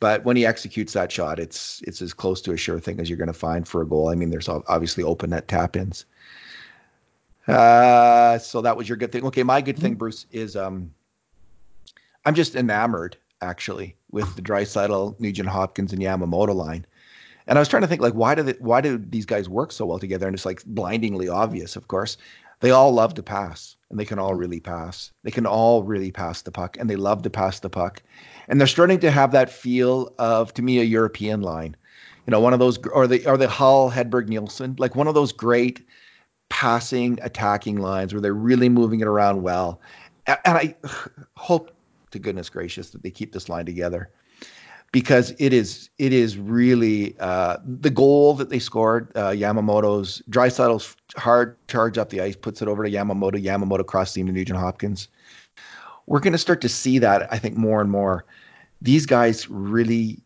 But 0.00 0.24
when 0.24 0.36
he 0.36 0.44
executes 0.44 0.92
that 0.94 1.12
shot, 1.12 1.38
it's 1.38 1.82
it's 1.86 2.02
as 2.02 2.12
close 2.12 2.40
to 2.42 2.52
a 2.52 2.56
sure 2.56 2.80
thing 2.80 3.00
as 3.00 3.08
you're 3.08 3.18
going 3.18 3.28
to 3.28 3.32
find 3.32 3.66
for 3.66 3.82
a 3.82 3.86
goal. 3.86 4.08
I 4.08 4.14
mean, 4.14 4.30
there's 4.30 4.48
obviously 4.48 5.04
open 5.04 5.30
net 5.30 5.48
tap 5.48 5.76
ins. 5.76 6.04
Uh, 7.46 8.38
so 8.38 8.62
that 8.62 8.76
was 8.76 8.88
your 8.88 8.96
good 8.96 9.12
thing. 9.12 9.24
Okay, 9.26 9.42
my 9.42 9.60
good 9.60 9.76
mm-hmm. 9.76 9.82
thing, 9.82 9.94
Bruce, 9.94 10.26
is 10.32 10.56
um, 10.56 10.92
I'm 12.24 12.34
just 12.34 12.54
enamored 12.54 13.16
actually 13.42 13.96
with 14.10 14.34
the 14.36 14.42
Draisaitl, 14.42 15.18
Nugent 15.20 15.48
Hopkins, 15.48 15.92
and 15.92 16.00
Yamamoto 16.00 16.54
line. 16.54 16.86
And 17.46 17.58
I 17.58 17.60
was 17.60 17.68
trying 17.68 17.82
to 17.82 17.88
think 17.88 18.00
like 18.00 18.14
why 18.14 18.34
do 18.34 18.54
why 18.58 18.80
do 18.80 18.98
these 18.98 19.26
guys 19.26 19.48
work 19.48 19.72
so 19.72 19.86
well 19.86 19.98
together? 19.98 20.26
And 20.26 20.34
it's 20.34 20.46
like 20.46 20.64
blindingly 20.64 21.28
obvious, 21.28 21.76
of 21.76 21.88
course. 21.88 22.16
They 22.60 22.70
all 22.70 22.92
love 22.92 23.14
to 23.14 23.22
pass, 23.22 23.76
and 23.90 23.98
they 23.98 24.04
can 24.04 24.18
all 24.18 24.34
really 24.34 24.60
pass. 24.60 25.12
They 25.22 25.30
can 25.30 25.44
all 25.44 25.82
really 25.82 26.10
pass 26.10 26.42
the 26.42 26.52
puck, 26.52 26.78
and 26.78 26.88
they 26.88 26.96
love 26.96 27.22
to 27.22 27.30
pass 27.30 27.60
the 27.60 27.68
puck. 27.68 28.02
And 28.48 28.58
they're 28.58 28.66
starting 28.66 29.00
to 29.00 29.10
have 29.10 29.32
that 29.32 29.50
feel 29.50 30.14
of, 30.18 30.54
to 30.54 30.62
me, 30.62 30.78
a 30.80 30.84
European 30.84 31.42
line. 31.42 31.76
You 32.26 32.30
know, 32.30 32.40
one 32.40 32.54
of 32.54 32.60
those, 32.60 32.78
or 32.86 33.06
the 33.06 33.26
or 33.26 33.36
the 33.36 33.48
Hull 33.48 33.90
Hedberg 33.90 34.28
Nilsson, 34.28 34.76
like 34.78 34.94
one 34.94 35.08
of 35.08 35.14
those 35.14 35.32
great 35.32 35.86
passing 36.48 37.18
attacking 37.22 37.78
lines 37.78 38.14
where 38.14 38.20
they're 38.20 38.32
really 38.32 38.68
moving 38.68 39.00
it 39.00 39.08
around 39.08 39.42
well. 39.42 39.80
And, 40.26 40.38
and 40.44 40.56
I 40.56 40.74
hope 41.36 41.76
to 42.12 42.18
goodness 42.18 42.48
gracious 42.48 42.90
that 42.90 43.02
they 43.02 43.10
keep 43.10 43.32
this 43.32 43.48
line 43.48 43.66
together 43.66 44.10
because 44.94 45.34
it 45.40 45.52
is 45.52 45.90
it 45.98 46.12
is 46.12 46.38
really 46.38 47.16
uh, 47.18 47.56
the 47.64 47.90
goal 47.90 48.34
that 48.34 48.48
they 48.48 48.60
scored. 48.60 49.10
Uh, 49.16 49.30
Yamamoto's 49.30 50.22
Draisaitl's 50.30 50.96
hard 51.16 51.56
charge 51.66 51.98
up 51.98 52.10
the 52.10 52.20
ice 52.20 52.36
puts 52.36 52.62
it 52.62 52.68
over 52.68 52.84
to 52.84 52.90
Yamamoto. 52.90 53.42
Yamamoto 53.42 53.84
cross 53.84 54.12
seam 54.12 54.26
to 54.26 54.32
Nugent 54.32 54.56
Hopkins. 54.56 55.08
We're 56.06 56.20
going 56.20 56.30
to 56.30 56.38
start 56.38 56.60
to 56.60 56.68
see 56.68 57.00
that 57.00 57.26
I 57.32 57.38
think 57.38 57.56
more 57.56 57.80
and 57.80 57.90
more. 57.90 58.24
These 58.82 59.04
guys 59.04 59.50
really 59.50 60.22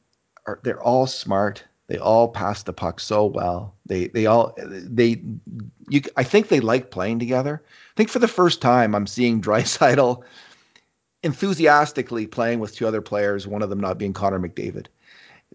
are. 0.47 0.61
They're 0.65 0.83
all 0.83 1.07
smart. 1.07 1.65
They 1.87 1.97
all 1.97 2.29
pass 2.29 2.65
the 2.65 2.75
puck 2.75 3.01
so 3.01 3.25
well. 3.25 3.75
They 3.87 4.09
they 4.09 4.27
all 4.27 4.55
they 4.59 5.23
you. 5.89 6.03
I 6.19 6.25
think 6.25 6.49
they 6.49 6.61
like 6.61 6.91
playing 6.91 7.21
together. 7.21 7.63
I 7.67 7.95
think 7.97 8.11
for 8.11 8.19
the 8.19 8.29
first 8.29 8.61
time 8.61 8.95
I'm 8.95 9.07
seeing 9.07 9.41
Draisaitl 9.41 10.23
enthusiastically 11.23 12.27
playing 12.27 12.61
with 12.61 12.75
two 12.75 12.87
other 12.87 13.03
players, 13.03 13.47
one 13.47 13.63
of 13.63 13.71
them 13.71 13.81
not 13.81 13.99
being 13.99 14.13
Connor 14.13 14.39
McDavid. 14.39 14.87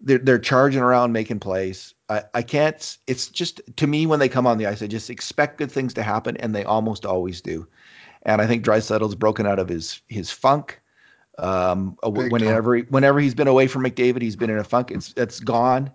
They're, 0.02 0.18
they're 0.18 0.38
charging 0.38 0.82
around 0.82 1.12
making 1.12 1.40
plays. 1.40 1.94
I, 2.08 2.24
I 2.34 2.42
can't, 2.42 2.98
it's 3.06 3.28
just 3.28 3.60
to 3.76 3.86
me 3.86 4.06
when 4.06 4.18
they 4.18 4.28
come 4.28 4.46
on 4.46 4.58
the 4.58 4.66
ice, 4.66 4.82
I 4.82 4.86
just 4.86 5.10
expect 5.10 5.58
good 5.58 5.72
things 5.72 5.94
to 5.94 6.02
happen, 6.02 6.36
and 6.36 6.54
they 6.54 6.64
almost 6.64 7.06
always 7.06 7.40
do. 7.40 7.66
And 8.22 8.40
I 8.40 8.46
think 8.46 8.64
Draisaitl's 8.64 9.14
broken 9.14 9.46
out 9.46 9.58
of 9.58 9.68
his 9.68 10.00
his 10.08 10.30
funk. 10.30 10.80
Um, 11.36 11.96
whenever 12.02 12.78
whenever 12.78 13.20
he's 13.20 13.34
been 13.34 13.48
away 13.48 13.66
from 13.66 13.84
McDavid, 13.84 14.22
he's 14.22 14.36
been 14.36 14.50
in 14.50 14.58
a 14.58 14.64
funk. 14.64 14.90
It's 14.90 15.12
it's 15.16 15.40
gone. 15.40 15.90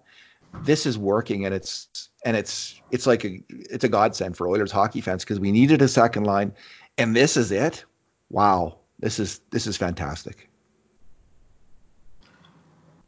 This 0.64 0.86
is 0.86 0.98
working, 0.98 1.46
and 1.46 1.56
it's 1.56 2.10
and 2.26 2.36
it's 2.36 2.82
it's 2.92 3.08
like 3.08 3.26
a 3.26 3.42
it's 3.50 3.84
a 3.84 3.90
godsend 3.90 4.38
for 4.38 4.48
Oilers 4.48 4.72
hockey 4.72 5.02
fans 5.02 5.24
because 5.24 5.40
we 5.40 5.52
needed 5.52 5.82
a 5.82 5.88
second 5.88 6.26
line, 6.26 6.54
and 6.98 7.16
this 7.16 7.38
is 7.38 7.52
it. 7.52 7.86
Wow, 8.30 8.79
this 9.00 9.20
is 9.20 9.42
this 9.52 9.68
is 9.68 9.78
fantastic. 9.78 10.50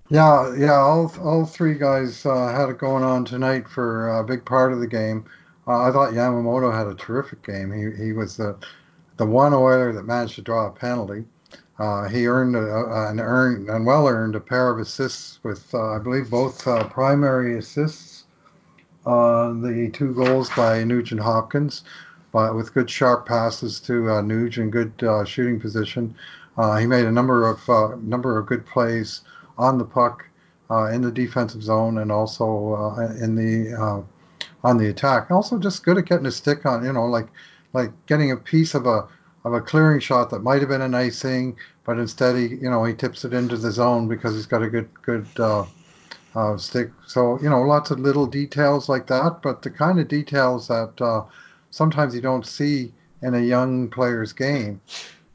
Yeah, 0.09 0.53
yeah. 0.55 0.73
All 0.73 1.13
all 1.21 1.45
three 1.45 1.75
guys 1.75 2.25
uh, 2.25 2.53
had 2.53 2.69
it 2.69 2.77
going 2.77 3.03
on 3.03 3.23
tonight 3.25 3.67
for 3.67 4.09
a 4.09 4.23
big 4.23 4.43
part 4.43 4.73
of 4.73 4.79
the 4.79 4.87
game. 4.87 5.25
Uh, 5.67 5.83
I 5.83 5.91
thought 5.91 6.13
Yamamoto 6.13 6.73
had 6.73 6.87
a 6.87 6.95
terrific 6.95 7.43
game. 7.43 7.71
He 7.71 8.05
he 8.05 8.11
was 8.13 8.37
the 8.37 8.57
the 9.17 9.25
one 9.25 9.53
Oiler 9.53 9.93
that 9.93 10.03
managed 10.03 10.35
to 10.35 10.41
draw 10.41 10.67
a 10.67 10.71
penalty. 10.71 11.25
Uh, 11.79 12.07
he 12.07 12.27
earned 12.27 12.55
a, 12.55 13.07
an 13.09 13.19
earned 13.19 13.69
and 13.69 13.85
well 13.85 14.07
earned 14.07 14.35
a 14.35 14.39
pair 14.39 14.69
of 14.69 14.79
assists 14.79 15.39
with 15.43 15.73
uh, 15.73 15.95
I 15.95 15.99
believe 15.99 16.29
both 16.29 16.67
uh, 16.67 16.87
primary 16.87 17.57
assists 17.57 18.25
on 19.05 19.61
the 19.61 19.89
two 19.91 20.13
goals 20.13 20.49
by 20.55 20.83
Nugent 20.83 21.21
Hopkins 21.21 21.83
but 22.31 22.55
with 22.55 22.73
good 22.73 22.89
sharp 22.89 23.25
passes 23.25 23.79
to 23.81 24.09
uh, 24.09 24.21
Nuge 24.21 24.57
and 24.57 24.71
good 24.71 24.91
uh, 25.03 25.25
shooting 25.25 25.59
position. 25.59 26.15
Uh, 26.57 26.77
he 26.77 26.85
made 26.85 27.05
a 27.05 27.11
number 27.11 27.47
of 27.47 27.69
uh, 27.69 27.95
number 28.01 28.37
of 28.37 28.45
good 28.45 28.65
plays 28.65 29.21
on 29.57 29.77
the 29.77 29.85
puck 29.85 30.25
uh, 30.69 30.85
in 30.85 31.01
the 31.01 31.11
defensive 31.11 31.63
zone 31.63 31.97
and 31.99 32.11
also 32.11 32.73
uh, 32.73 33.13
in 33.21 33.35
the 33.35 34.05
on 34.63 34.77
the 34.77 34.87
attack. 34.87 35.31
Also, 35.31 35.57
just 35.57 35.83
good 35.83 35.97
at 35.97 36.05
getting 36.05 36.25
a 36.25 36.31
stick 36.31 36.65
on, 36.65 36.85
you 36.85 36.93
know, 36.93 37.05
like 37.05 37.27
like 37.73 37.91
getting 38.05 38.31
a 38.31 38.37
piece 38.37 38.75
of 38.75 38.85
a 38.85 39.07
of 39.43 39.53
a 39.53 39.61
clearing 39.61 39.99
shot 39.99 40.29
that 40.29 40.43
might 40.43 40.59
have 40.59 40.69
been 40.69 40.81
an 40.81 40.93
icing, 40.93 41.55
but 41.83 41.97
instead 41.97 42.35
he 42.35 42.47
you 42.47 42.69
know 42.69 42.83
he 42.83 42.93
tips 42.93 43.25
it 43.25 43.33
into 43.33 43.57
the 43.57 43.71
zone 43.71 44.07
because 44.07 44.35
he's 44.35 44.45
got 44.45 44.63
a 44.63 44.69
good 44.69 44.89
good 45.01 45.25
stick. 46.57 46.91
So 47.07 47.39
you 47.41 47.49
know, 47.49 47.61
lots 47.61 47.91
of 47.91 47.99
little 47.99 48.27
details 48.27 48.87
like 48.87 49.07
that, 49.07 49.39
but 49.41 49.61
the 49.61 49.71
kind 49.71 49.99
of 49.99 50.07
details 50.07 50.67
that 50.67 50.93
uh, 51.01 51.23
sometimes 51.71 52.13
you 52.13 52.21
don't 52.21 52.45
see 52.45 52.93
in 53.21 53.33
a 53.33 53.39
young 53.39 53.89
player's 53.89 54.33
game. 54.33 54.79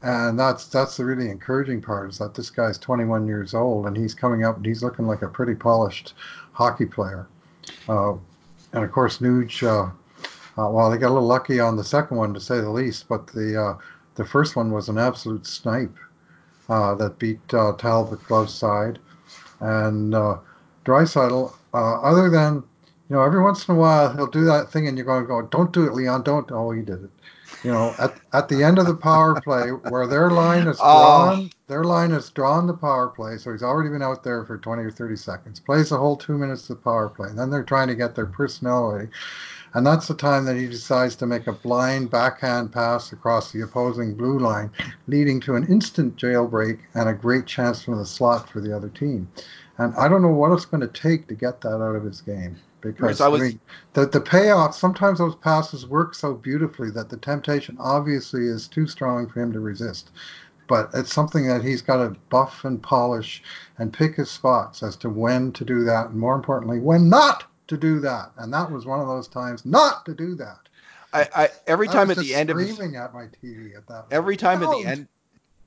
And 0.03 0.39
that's 0.39 0.67
that's 0.67 0.97
the 0.99 1.05
really 1.05 1.31
encouraging 1.31 1.83
part 1.83 2.11
is 2.11 2.19
that 2.19 2.35
this 2.35 2.51
guy's 2.51 2.79
21 2.79 3.27
years 3.27 3.55
old 3.55 3.87
and 3.87 3.97
he's 3.97 4.15
coming 4.15 4.45
up 4.45 4.57
and 4.57 4.65
he's 4.65 4.83
looking 4.83 5.07
like 5.07 5.23
a 5.23 5.29
pretty 5.29 5.55
polished 5.55 6.15
hockey 6.53 6.87
player. 6.87 7.27
Uh, 7.89 8.13
and 8.73 8.85
of 8.85 8.93
course, 8.93 9.19
Nuge, 9.19 9.63
uh, 9.63 9.91
uh, 10.61 10.71
well, 10.71 10.91
they 10.91 10.99
got 10.99 11.09
a 11.09 11.15
little 11.15 11.27
lucky 11.27 11.59
on 11.59 11.77
the 11.77 11.85
second 11.85 12.17
one 12.17 12.33
to 12.35 12.41
say 12.41 12.61
the 12.61 12.71
least, 12.71 13.09
but 13.09 13.27
the 13.29 13.61
uh, 13.61 13.79
the 14.15 14.25
first 14.25 14.55
one 14.55 14.71
was 14.71 14.89
an 14.89 14.99
absolute 14.99 15.47
snipe 15.47 15.97
uh, 16.69 16.95
that 16.95 17.19
beat 17.19 17.41
uh, 17.55 17.73
Talbot 17.79 18.23
glove 18.25 18.51
side. 18.51 18.99
And 19.61 20.15
uh, 20.15 20.39
Draisaitl, 20.85 21.53
uh, 21.75 22.01
other 22.01 22.29
than 22.31 22.63
you 23.09 23.15
know, 23.15 23.23
every 23.23 23.41
once 23.41 23.69
in 23.69 23.75
a 23.77 23.79
while 23.79 24.13
he'll 24.13 24.27
do 24.27 24.45
that 24.47 24.73
thing, 24.73 24.89
and 24.89 24.99
you're 24.99 25.07
going 25.07 25.23
to 25.23 25.29
go, 25.29 25.43
"Don't 25.43 25.73
do 25.73 25.87
it, 25.87 25.95
Leon! 25.95 26.23
Don't!" 26.23 26.51
Oh, 26.51 26.73
he 26.73 26.83
did 26.83 27.05
it. 27.05 27.11
You 27.63 27.71
know, 27.71 27.95
at 27.99 28.15
at 28.33 28.49
the 28.49 28.65
end 28.65 28.79
of 28.79 28.87
the 28.87 28.97
power 28.97 29.41
play, 29.41 29.71
where 29.71 30.09
their 30.09 30.31
line 30.31 30.67
is 30.67 30.79
oh. 30.83 31.27
drawn, 31.27 31.45
oh. 31.45 31.49
their 31.69 31.85
line 31.85 32.11
has 32.11 32.31
drawn 32.31 32.67
the 32.67 32.75
power 32.75 33.09
play, 33.09 33.39
so 33.39 33.53
he's 33.53 33.63
already 33.63 33.91
been 33.91 34.03
out 34.03 34.25
there 34.25 34.45
for 34.45 34.59
20 34.59 34.83
or 34.83 34.91
30 34.91 35.17
seconds. 35.17 35.61
Plays 35.61 35.91
the 35.91 35.99
whole 35.99 36.17
two 36.17 36.37
minutes 36.37 36.69
of 36.69 36.79
the 36.79 36.83
power 36.83 37.09
play, 37.09 37.29
and 37.29 37.39
then 37.39 37.49
they're 37.49 37.63
trying 37.63 37.89
to 37.89 37.95
get 37.95 38.17
their 38.17 38.27
personality. 38.27 39.09
And 39.75 39.87
that's 39.87 40.09
the 40.09 40.15
time 40.15 40.45
that 40.47 40.57
he 40.57 40.67
decides 40.67 41.15
to 41.17 41.27
make 41.27 41.47
a 41.47 41.53
blind 41.53 42.11
backhand 42.11 42.73
pass 42.73 43.13
across 43.13 43.53
the 43.53 43.61
opposing 43.61 44.15
blue 44.15 44.39
line, 44.39 44.71
leading 45.07 45.39
to 45.41 45.55
an 45.55 45.67
instant 45.69 46.17
jailbreak 46.17 46.81
and 46.95 47.09
a 47.09 47.15
great 47.15 47.47
chance 47.47 47.83
from 47.83 47.99
the 47.99 48.07
slot 48.07 48.49
for 48.49 48.61
the 48.61 48.75
other 48.75 48.89
team. 48.89 49.29
And 49.79 49.95
I 49.95 50.09
don't 50.09 50.23
know 50.23 50.29
what 50.29 50.53
it's 50.53 50.65
going 50.65 50.81
to 50.81 50.89
take 50.89 51.29
to 51.29 51.35
get 51.35 51.61
that 51.61 51.83
out 51.83 51.95
of 51.95 52.05
his 52.05 52.21
game 52.21 52.57
because 52.93 53.21
I, 53.21 53.29
was, 53.29 53.41
I 53.41 53.45
mean 53.45 53.61
the 53.95 54.07
the 54.07 54.21
payoff 54.21 54.75
sometimes 54.75 55.19
those 55.19 55.37
passes 55.37 55.87
work 55.87 56.15
so 56.15 56.35
beautifully 56.35 56.91
that 56.91 57.09
the 57.09 57.17
temptation 57.17 57.77
obviously 57.81 58.47
is 58.47 58.69
too 58.69 58.87
strong 58.87 59.29
for 59.29 59.41
him 59.41 59.53
to 59.53 59.61
resist. 59.61 60.11
But 60.69 60.91
it's 60.95 61.13
something 61.13 61.47
that 61.47 61.63
he's 61.63 61.81
got 61.81 61.99
to 61.99 62.17
buff 62.29 62.65
and 62.65 62.83
polish 62.83 63.43
and 63.79 63.93
pick 63.93 64.17
his 64.17 64.31
spots 64.31 64.83
as 64.83 64.97
to 64.97 65.09
when 65.09 65.53
to 65.53 65.65
do 65.65 65.85
that 65.85 66.09
and 66.09 66.19
more 66.19 66.35
importantly 66.35 66.81
when 66.81 67.09
not 67.09 67.45
to 67.69 67.77
do 67.77 68.01
that. 68.01 68.33
And 68.39 68.53
that 68.53 68.71
was 68.71 68.85
one 68.85 69.01
of 69.01 69.07
those 69.07 69.29
times 69.29 69.65
not 69.65 70.05
to 70.07 70.15
do 70.15 70.35
that. 70.37 70.59
I, 71.13 71.29
I 71.35 71.49
every 71.67 71.89
I 71.89 71.93
time 71.93 72.11
at 72.11 72.17
the 72.17 72.35
end 72.35 72.51
of 72.51 72.61
screaming 72.61 72.97
at 72.97 73.15
my 73.15 73.29
TV 73.43 73.77
at 73.77 73.87
that 73.89 74.07
every 74.11 74.37
time 74.37 74.61
Don't. 74.61 74.75
at 74.75 74.83
the 74.83 74.91
end 74.91 75.09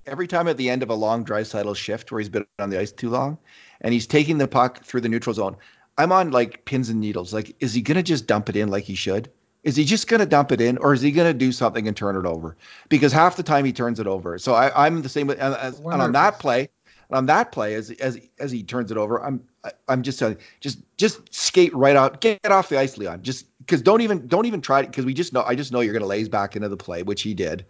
every 0.05 0.27
time 0.27 0.47
at 0.47 0.57
the 0.57 0.69
end 0.69 0.83
of 0.83 0.89
a 0.89 0.93
long 0.93 1.23
Draisaitl 1.23 1.75
shift 1.75 2.11
where 2.11 2.19
he's 2.19 2.29
been 2.29 2.45
on 2.59 2.69
the 2.69 2.79
ice 2.79 2.91
too 2.91 3.09
long 3.09 3.37
and 3.81 3.93
he's 3.93 4.07
taking 4.07 4.37
the 4.37 4.47
puck 4.47 4.83
through 4.83 5.01
the 5.01 5.09
neutral 5.09 5.33
zone 5.33 5.55
I'm 5.99 6.13
on 6.13 6.31
like 6.31 6.63
pins 6.63 6.87
and 6.87 7.01
needles. 7.01 7.33
Like, 7.33 7.55
is 7.59 7.73
he 7.73 7.81
gonna 7.81 8.01
just 8.01 8.25
dump 8.25 8.47
it 8.47 8.55
in 8.55 8.69
like 8.69 8.85
he 8.85 8.95
should? 8.95 9.29
Is 9.63 9.75
he 9.75 9.83
just 9.83 10.07
gonna 10.07 10.25
dump 10.25 10.53
it 10.53 10.61
in, 10.61 10.77
or 10.77 10.93
is 10.93 11.01
he 11.01 11.11
gonna 11.11 11.33
do 11.33 11.51
something 11.51 11.89
and 11.89 11.95
turn 11.95 12.15
it 12.15 12.25
over? 12.25 12.55
Because 12.87 13.11
half 13.11 13.35
the 13.35 13.43
time 13.43 13.65
he 13.65 13.73
turns 13.73 13.99
it 13.99 14.07
over. 14.07 14.39
So 14.39 14.53
I, 14.53 14.87
am 14.87 15.01
the 15.01 15.09
same 15.09 15.27
with 15.27 15.41
and, 15.41 15.53
and 15.53 16.01
on 16.01 16.13
that 16.13 16.39
play, 16.39 16.69
and 17.09 17.17
on 17.17 17.25
that 17.25 17.51
play, 17.51 17.73
as 17.75 17.91
as 17.91 18.17
as 18.39 18.49
he 18.49 18.63
turns 18.63 18.91
it 18.91 18.97
over, 18.97 19.21
I'm 19.21 19.43
I'm 19.89 20.01
just 20.01 20.17
telling, 20.19 20.37
just 20.61 20.79
just 20.95 21.33
skate 21.33 21.75
right 21.75 21.97
out, 21.97 22.21
get 22.21 22.49
off 22.49 22.69
the 22.69 22.79
ice, 22.79 22.97
Leon. 22.97 23.21
Just 23.21 23.47
because 23.59 23.81
don't 23.81 23.99
even 23.99 24.25
don't 24.25 24.45
even 24.45 24.61
try 24.61 24.79
it 24.79 24.85
because 24.85 25.03
we 25.03 25.13
just 25.13 25.33
know 25.33 25.43
I 25.45 25.53
just 25.53 25.73
know 25.73 25.81
you're 25.81 25.93
gonna 25.93 26.05
laze 26.05 26.29
back 26.29 26.55
into 26.55 26.69
the 26.69 26.77
play, 26.77 27.03
which 27.03 27.23
he 27.23 27.33
did. 27.33 27.65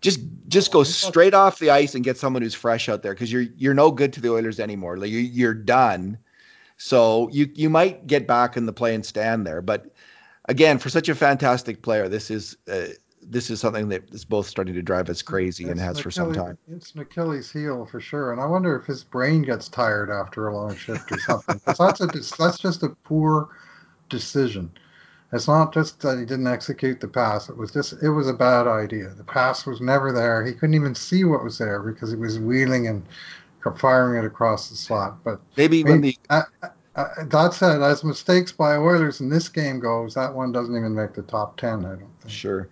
Just 0.00 0.20
just 0.48 0.72
go 0.72 0.84
straight 0.84 1.34
off 1.34 1.58
the 1.58 1.68
ice 1.68 1.94
and 1.94 2.02
get 2.02 2.16
someone 2.16 2.40
who's 2.40 2.54
fresh 2.54 2.88
out 2.88 3.02
there 3.02 3.12
because 3.12 3.30
you're 3.30 3.46
you're 3.58 3.74
no 3.74 3.90
good 3.90 4.14
to 4.14 4.22
the 4.22 4.32
Oilers 4.32 4.58
anymore. 4.58 4.96
Like 4.96 5.10
you're, 5.10 5.20
you're 5.20 5.54
done 5.54 6.16
so 6.78 7.28
you 7.30 7.50
you 7.54 7.68
might 7.68 8.06
get 8.06 8.26
back 8.26 8.56
in 8.56 8.64
the 8.64 8.72
play 8.72 8.94
and 8.94 9.04
stand 9.04 9.46
there, 9.46 9.60
but 9.60 9.92
again, 10.48 10.78
for 10.78 10.88
such 10.88 11.08
a 11.08 11.14
fantastic 11.14 11.82
player, 11.82 12.08
this 12.08 12.30
is 12.30 12.56
uh, 12.70 12.86
this 13.20 13.50
is 13.50 13.60
something 13.60 13.88
that 13.88 14.12
is 14.14 14.24
both 14.24 14.46
starting 14.46 14.74
to 14.74 14.82
drive 14.82 15.10
us 15.10 15.20
crazy 15.20 15.64
it's 15.64 15.72
and 15.72 15.80
has 15.80 15.98
for 15.98 16.10
some 16.12 16.32
time. 16.32 16.56
It's 16.70 16.92
an 16.92 17.00
Achilles 17.00 17.50
heel 17.50 17.84
for 17.84 18.00
sure, 18.00 18.32
and 18.32 18.40
I 18.40 18.46
wonder 18.46 18.76
if 18.76 18.86
his 18.86 19.02
brain 19.02 19.42
gets 19.42 19.68
tired 19.68 20.08
after 20.08 20.48
a 20.48 20.56
long 20.56 20.76
shift 20.76 21.10
or 21.10 21.18
something. 21.18 21.60
That's 21.66 22.00
a 22.00 22.06
that's 22.06 22.58
just 22.58 22.84
a 22.84 22.90
poor 23.04 23.48
decision. 24.08 24.70
It's 25.32 25.48
not 25.48 25.74
just 25.74 26.00
that 26.00 26.18
he 26.18 26.24
didn't 26.24 26.46
execute 26.46 27.00
the 27.00 27.08
pass; 27.08 27.48
it 27.48 27.56
was 27.56 27.72
just 27.72 27.94
it 28.02 28.10
was 28.10 28.28
a 28.28 28.32
bad 28.32 28.68
idea. 28.68 29.08
The 29.10 29.24
pass 29.24 29.66
was 29.66 29.80
never 29.80 30.12
there. 30.12 30.44
He 30.44 30.54
couldn't 30.54 30.74
even 30.74 30.94
see 30.94 31.24
what 31.24 31.44
was 31.44 31.58
there 31.58 31.82
because 31.82 32.10
he 32.10 32.16
was 32.16 32.38
wheeling 32.38 32.86
and 32.86 33.04
firing 33.78 34.22
it 34.22 34.26
across 34.26 34.68
the 34.70 34.76
slot. 34.76 35.22
But 35.24 35.40
maybe 35.56 35.84
when 35.84 36.00
the 36.00 36.16
uh, 36.30 36.42
uh, 36.96 37.24
that 37.24 37.54
said, 37.54 37.82
as 37.82 38.02
mistakes 38.02 38.50
by 38.50 38.76
Oilers 38.76 39.20
in 39.20 39.28
this 39.28 39.48
game 39.48 39.78
goes, 39.78 40.14
that 40.14 40.34
one 40.34 40.52
doesn't 40.52 40.76
even 40.76 40.94
make 40.94 41.14
the 41.14 41.22
top 41.22 41.56
ten. 41.56 41.84
I 41.84 41.90
don't 41.90 42.20
think. 42.20 42.30
Sure. 42.30 42.68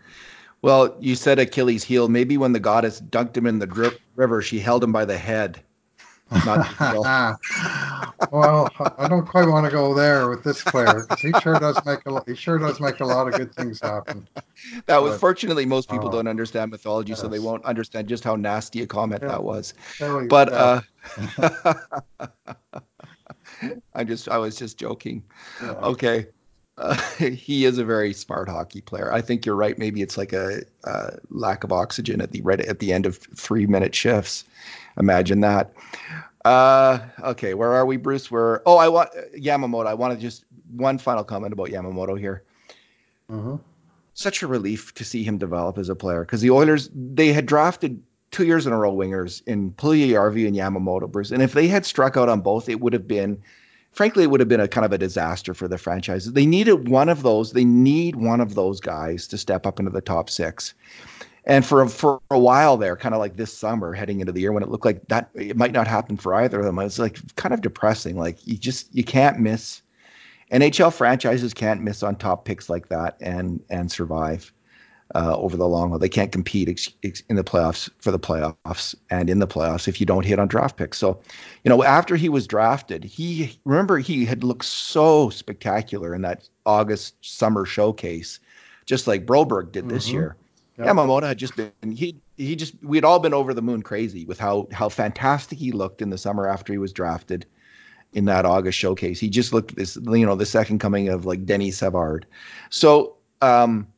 Well, 0.62 0.96
you 0.98 1.14
said 1.14 1.38
Achilles 1.38 1.84
heel. 1.84 2.08
Maybe 2.08 2.36
when 2.36 2.52
the 2.52 2.60
goddess 2.60 3.00
dunked 3.00 3.36
him 3.36 3.46
in 3.46 3.58
the 3.58 3.66
drip 3.66 4.00
river, 4.16 4.42
she 4.42 4.58
held 4.58 4.82
him 4.82 4.92
by 4.92 5.04
the 5.04 5.18
head. 5.18 5.62
Not 6.44 6.66
well, 8.30 8.70
I 8.98 9.08
don't 9.08 9.26
quite 9.26 9.48
want 9.48 9.66
to 9.66 9.70
go 9.70 9.94
there 9.94 10.28
with 10.28 10.44
this 10.44 10.62
player 10.62 11.06
because 11.08 11.20
he 11.20 11.32
sure 11.42 11.58
does 11.58 11.78
make 11.84 12.00
a 12.06 12.22
he 12.26 12.34
sure 12.34 12.58
does 12.58 12.80
make 12.80 13.00
a 13.00 13.04
lot 13.04 13.28
of 13.28 13.34
good 13.34 13.54
things 13.54 13.80
happen. 13.80 14.28
That 14.86 15.02
was 15.02 15.12
but, 15.12 15.20
fortunately 15.20 15.66
most 15.66 15.90
people 15.90 16.08
uh, 16.08 16.12
don't 16.12 16.28
understand 16.28 16.70
mythology, 16.70 17.10
yes. 17.10 17.20
so 17.20 17.28
they 17.28 17.38
won't 17.38 17.64
understand 17.64 18.08
just 18.08 18.24
how 18.24 18.36
nasty 18.36 18.82
a 18.82 18.86
comment 18.86 19.22
yeah. 19.22 19.28
that 19.28 19.44
was. 19.44 19.74
Really, 20.00 20.26
but 20.26 20.52
uh, 20.52 20.80
I 23.94 24.04
just 24.04 24.28
I 24.28 24.38
was 24.38 24.56
just 24.56 24.78
joking. 24.78 25.22
Yeah. 25.62 25.72
Okay. 25.72 26.26
Uh, 26.78 26.94
he 27.18 27.64
is 27.64 27.78
a 27.78 27.84
very 27.84 28.12
smart 28.12 28.48
hockey 28.48 28.80
player. 28.80 29.12
I 29.12 29.20
think 29.20 29.46
you're 29.46 29.56
right. 29.56 29.78
Maybe 29.78 30.02
it's 30.02 30.18
like 30.18 30.32
a, 30.32 30.62
a 30.84 31.18
lack 31.30 31.64
of 31.64 31.72
oxygen 31.72 32.20
at 32.20 32.32
the 32.32 32.42
right 32.42 32.60
at 32.60 32.78
the 32.78 32.92
end 32.92 33.06
of 33.06 33.16
three 33.16 33.66
minute 33.66 33.94
shifts. 33.94 34.44
Imagine 34.98 35.40
that. 35.40 35.72
Uh, 36.46 37.00
okay, 37.24 37.54
where 37.54 37.72
are 37.72 37.84
we, 37.84 37.96
Bruce? 37.96 38.30
Where? 38.30 38.62
Oh, 38.66 38.76
I 38.76 38.88
want 38.88 39.10
Yamamoto. 39.36 39.86
I 39.86 39.94
want 39.94 40.14
to 40.14 40.20
just 40.20 40.44
one 40.70 40.96
final 40.98 41.24
comment 41.24 41.52
about 41.52 41.70
Yamamoto 41.70 42.16
here. 42.16 42.44
Mm-hmm. 43.28 43.56
Such 44.14 44.42
a 44.42 44.46
relief 44.46 44.94
to 44.94 45.04
see 45.04 45.24
him 45.24 45.38
develop 45.38 45.76
as 45.76 45.88
a 45.88 45.96
player 45.96 46.20
because 46.20 46.40
the 46.42 46.52
Oilers 46.52 46.88
they 46.94 47.32
had 47.32 47.46
drafted 47.46 48.00
two 48.30 48.46
years 48.46 48.64
in 48.64 48.72
a 48.72 48.78
row 48.78 48.94
wingers 48.94 49.42
in 49.48 49.72
Puljujarvi 49.72 50.46
and 50.46 50.54
Yamamoto, 50.54 51.10
Bruce. 51.10 51.32
And 51.32 51.42
if 51.42 51.52
they 51.52 51.66
had 51.66 51.84
struck 51.84 52.16
out 52.16 52.28
on 52.28 52.42
both, 52.42 52.68
it 52.68 52.80
would 52.80 52.92
have 52.92 53.08
been 53.08 53.42
frankly, 53.90 54.22
it 54.22 54.26
would 54.28 54.40
have 54.40 54.48
been 54.48 54.60
a 54.60 54.68
kind 54.68 54.84
of 54.84 54.92
a 54.92 54.98
disaster 54.98 55.52
for 55.52 55.66
the 55.66 55.78
franchise. 55.78 56.30
They 56.30 56.46
needed 56.46 56.88
one 56.88 57.08
of 57.08 57.22
those. 57.22 57.52
They 57.52 57.64
need 57.64 58.14
one 58.14 58.40
of 58.40 58.54
those 58.54 58.78
guys 58.78 59.26
to 59.28 59.38
step 59.38 59.66
up 59.66 59.80
into 59.80 59.90
the 59.90 60.00
top 60.00 60.30
six. 60.30 60.74
And 61.46 61.64
for 61.64 61.86
for 61.88 62.20
a 62.30 62.38
while 62.38 62.76
there, 62.76 62.96
kind 62.96 63.14
of 63.14 63.20
like 63.20 63.36
this 63.36 63.56
summer, 63.56 63.92
heading 63.92 64.20
into 64.20 64.32
the 64.32 64.40
year, 64.40 64.52
when 64.52 64.64
it 64.64 64.68
looked 64.68 64.84
like 64.84 65.06
that 65.08 65.30
it 65.34 65.56
might 65.56 65.72
not 65.72 65.86
happen 65.86 66.16
for 66.16 66.34
either 66.34 66.58
of 66.58 66.66
them, 66.66 66.78
it 66.78 66.84
was 66.84 66.98
like 66.98 67.18
kind 67.36 67.54
of 67.54 67.60
depressing. 67.60 68.16
Like 68.16 68.44
you 68.46 68.56
just 68.56 68.92
you 68.94 69.04
can't 69.04 69.38
miss. 69.38 69.82
NHL 70.52 70.92
franchises 70.92 71.54
can't 71.54 71.82
miss 71.82 72.02
on 72.02 72.16
top 72.16 72.44
picks 72.44 72.68
like 72.68 72.88
that 72.88 73.16
and 73.20 73.62
and 73.70 73.90
survive 73.90 74.52
uh, 75.14 75.36
over 75.36 75.56
the 75.56 75.68
long 75.68 75.90
haul. 75.90 75.98
They 75.98 76.08
can't 76.08 76.32
compete 76.32 76.68
ex- 76.68 76.90
ex- 77.04 77.22
in 77.28 77.36
the 77.36 77.44
playoffs 77.44 77.88
for 77.98 78.10
the 78.10 78.18
playoffs 78.18 78.94
and 79.10 79.30
in 79.30 79.38
the 79.38 79.46
playoffs 79.46 79.86
if 79.86 80.00
you 80.00 80.06
don't 80.06 80.24
hit 80.24 80.40
on 80.40 80.48
draft 80.48 80.76
picks. 80.76 80.98
So, 80.98 81.20
you 81.62 81.68
know, 81.68 81.84
after 81.84 82.16
he 82.16 82.28
was 82.28 82.46
drafted, 82.46 83.04
he 83.04 83.56
remember 83.64 83.98
he 83.98 84.24
had 84.24 84.42
looked 84.42 84.64
so 84.64 85.30
spectacular 85.30 86.14
in 86.14 86.22
that 86.22 86.48
August 86.64 87.14
summer 87.20 87.64
showcase, 87.64 88.40
just 88.84 89.06
like 89.06 89.26
Broberg 89.26 89.70
did 89.70 89.88
this 89.88 90.06
mm-hmm. 90.06 90.16
year. 90.16 90.36
Yep. 90.78 90.88
Yamamoto 90.88 91.22
had 91.22 91.38
just 91.38 91.56
been 91.56 91.72
he 91.92 92.20
he 92.36 92.54
just 92.54 92.74
we'd 92.82 93.04
all 93.04 93.18
been 93.18 93.32
over 93.32 93.54
the 93.54 93.62
moon 93.62 93.82
crazy 93.82 94.26
with 94.26 94.38
how 94.38 94.68
how 94.72 94.88
fantastic 94.88 95.58
he 95.58 95.72
looked 95.72 96.02
in 96.02 96.10
the 96.10 96.18
summer 96.18 96.46
after 96.46 96.72
he 96.72 96.78
was 96.78 96.92
drafted 96.92 97.46
in 98.12 98.26
that 98.26 98.44
August 98.44 98.78
showcase. 98.78 99.18
He 99.18 99.30
just 99.30 99.52
looked 99.52 99.74
this 99.74 99.96
you 99.96 100.26
know 100.26 100.36
the 100.36 100.46
second 100.46 100.80
coming 100.80 101.08
of 101.08 101.24
like 101.24 101.46
Denis 101.46 101.78
Savard. 101.78 102.26
So 102.68 103.16
um 103.40 103.88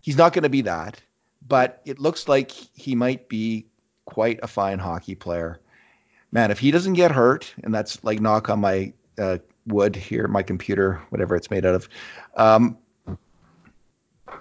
he's 0.00 0.16
not 0.16 0.32
going 0.32 0.42
to 0.42 0.50
be 0.50 0.62
that, 0.62 1.00
but 1.46 1.80
it 1.84 1.98
looks 1.98 2.28
like 2.28 2.50
he 2.50 2.94
might 2.94 3.28
be 3.28 3.66
quite 4.04 4.40
a 4.42 4.46
fine 4.46 4.78
hockey 4.78 5.14
player. 5.14 5.60
Man, 6.32 6.50
if 6.50 6.58
he 6.58 6.70
doesn't 6.70 6.94
get 6.94 7.10
hurt, 7.10 7.52
and 7.62 7.74
that's 7.74 8.02
like 8.04 8.20
knock 8.20 8.48
on 8.50 8.60
my 8.60 8.92
uh, 9.18 9.38
wood 9.66 9.96
here, 9.96 10.28
my 10.28 10.42
computer, 10.42 11.00
whatever 11.10 11.34
it's 11.36 11.50
made 11.50 11.66
out 11.66 11.74
of. 11.74 11.88
Um, 12.36 12.78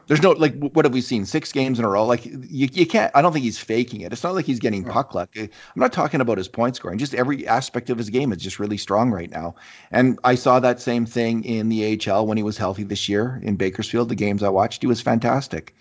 there's 0.07 0.21
no 0.21 0.31
like 0.31 0.57
what 0.57 0.85
have 0.85 0.93
we 0.93 1.01
seen? 1.01 1.25
Six 1.25 1.51
games 1.51 1.79
in 1.79 1.85
a 1.85 1.87
row? 1.89 2.05
Like 2.05 2.25
you, 2.25 2.67
you 2.71 2.85
can't 2.85 3.11
i 3.15 3.21
don't 3.21 3.31
think 3.31 3.43
he's 3.43 3.59
faking 3.59 4.01
it. 4.01 4.11
It's 4.11 4.23
not 4.23 4.33
like 4.33 4.45
he's 4.45 4.59
getting 4.59 4.83
puck 4.83 5.13
luck. 5.13 5.29
I'm 5.35 5.49
not 5.75 5.93
talking 5.93 6.21
about 6.21 6.37
his 6.37 6.47
point 6.47 6.75
scoring. 6.75 6.97
Just 6.97 7.13
every 7.13 7.47
aspect 7.47 7.89
of 7.89 7.97
his 7.97 8.09
game 8.09 8.31
is 8.31 8.41
just 8.41 8.59
really 8.59 8.77
strong 8.77 9.11
right 9.11 9.29
now. 9.29 9.55
And 9.91 10.19
i 10.23 10.35
saw 10.35 10.59
that 10.59 10.81
same 10.81 11.05
thing 11.05 11.43
in 11.43 11.69
the 11.69 12.09
ahl 12.09 12.25
when 12.25 12.37
he 12.37 12.43
was 12.43 12.57
healthy 12.57 12.83
this 12.83 13.07
year 13.07 13.39
in 13.43 13.55
bakersfield 13.55 14.09
the 14.09 14.15
games 14.15 14.43
i 14.43 14.49
watched. 14.49 14.81
He 14.81 14.87
was 14.87 15.01
fantastic. 15.01 15.75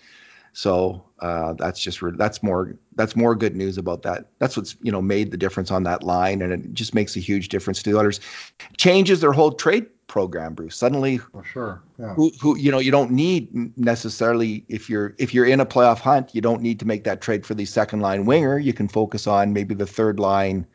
So 0.53 1.08
uh, 1.21 1.53
that's 1.53 1.79
just 1.79 1.99
that's 2.17 2.41
more 2.41 2.75
that's 2.95 3.15
more 3.15 3.35
good 3.35 3.55
news 3.55 3.77
about 3.77 4.03
that. 4.03 4.27
That's 4.39 4.55
what's 4.55 4.75
you 4.81 4.91
know 4.91 5.01
made 5.01 5.31
the 5.31 5.37
difference 5.37 5.71
on 5.71 5.83
that 5.83 6.03
line, 6.03 6.41
and 6.41 6.53
it 6.53 6.73
just 6.73 6.95
makes 6.95 7.15
a 7.15 7.19
huge 7.19 7.49
difference 7.49 7.83
to 7.83 7.91
the 7.91 7.99
others. 7.99 8.19
Changes 8.77 9.19
their 9.21 9.33
whole 9.33 9.51
trade 9.51 9.87
program, 10.07 10.53
Bruce. 10.53 10.77
Suddenly, 10.77 11.19
oh, 11.33 11.43
sure, 11.43 11.81
yeah. 11.99 12.13
Who, 12.13 12.31
who 12.41 12.57
you 12.57 12.71
know 12.71 12.79
you 12.79 12.91
don't 12.91 13.11
need 13.11 13.77
necessarily 13.77 14.63
if 14.69 14.89
you're 14.89 15.13
if 15.17 15.33
you're 15.33 15.45
in 15.45 15.59
a 15.59 15.65
playoff 15.65 15.99
hunt, 15.99 16.33
you 16.33 16.41
don't 16.41 16.61
need 16.61 16.79
to 16.79 16.87
make 16.87 17.03
that 17.03 17.21
trade 17.21 17.45
for 17.45 17.53
the 17.53 17.65
second 17.65 17.99
line 17.99 18.25
winger. 18.25 18.57
You 18.57 18.73
can 18.73 18.87
focus 18.87 19.27
on 19.27 19.51
maybe 19.51 19.75
the 19.75 19.87
third 19.87 20.19
line 20.19 20.65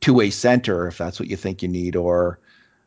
two 0.00 0.14
way 0.14 0.30
center 0.30 0.86
if 0.86 0.96
that's 0.98 1.20
what 1.20 1.28
you 1.28 1.36
think 1.36 1.62
you 1.62 1.68
need, 1.68 1.94
or 1.94 2.38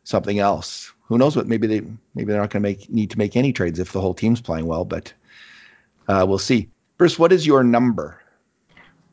something 0.02 0.40
else. 0.40 0.92
Who 1.06 1.16
knows 1.16 1.36
what? 1.36 1.46
Maybe 1.46 1.68
they 1.68 1.80
maybe 2.14 2.32
they're 2.32 2.40
not 2.40 2.50
going 2.50 2.62
to 2.62 2.68
make 2.68 2.90
need 2.90 3.10
to 3.10 3.18
make 3.18 3.36
any 3.36 3.52
trades 3.52 3.78
if 3.78 3.92
the 3.92 4.00
whole 4.00 4.14
team's 4.14 4.40
playing 4.40 4.66
well, 4.66 4.84
but 4.84 5.12
uh, 6.08 6.24
we'll 6.28 6.38
see. 6.38 6.70
Bruce, 6.98 7.16
what 7.16 7.32
is 7.32 7.46
your 7.46 7.62
number? 7.62 8.20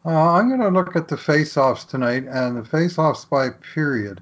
Uh, 0.03 0.33
I'm 0.33 0.47
going 0.47 0.59
to 0.59 0.69
look 0.69 0.95
at 0.95 1.07
the 1.07 1.17
face-offs 1.17 1.83
tonight 1.83 2.25
and 2.27 2.57
the 2.57 2.65
face-offs 2.65 3.25
by 3.25 3.49
period. 3.51 4.21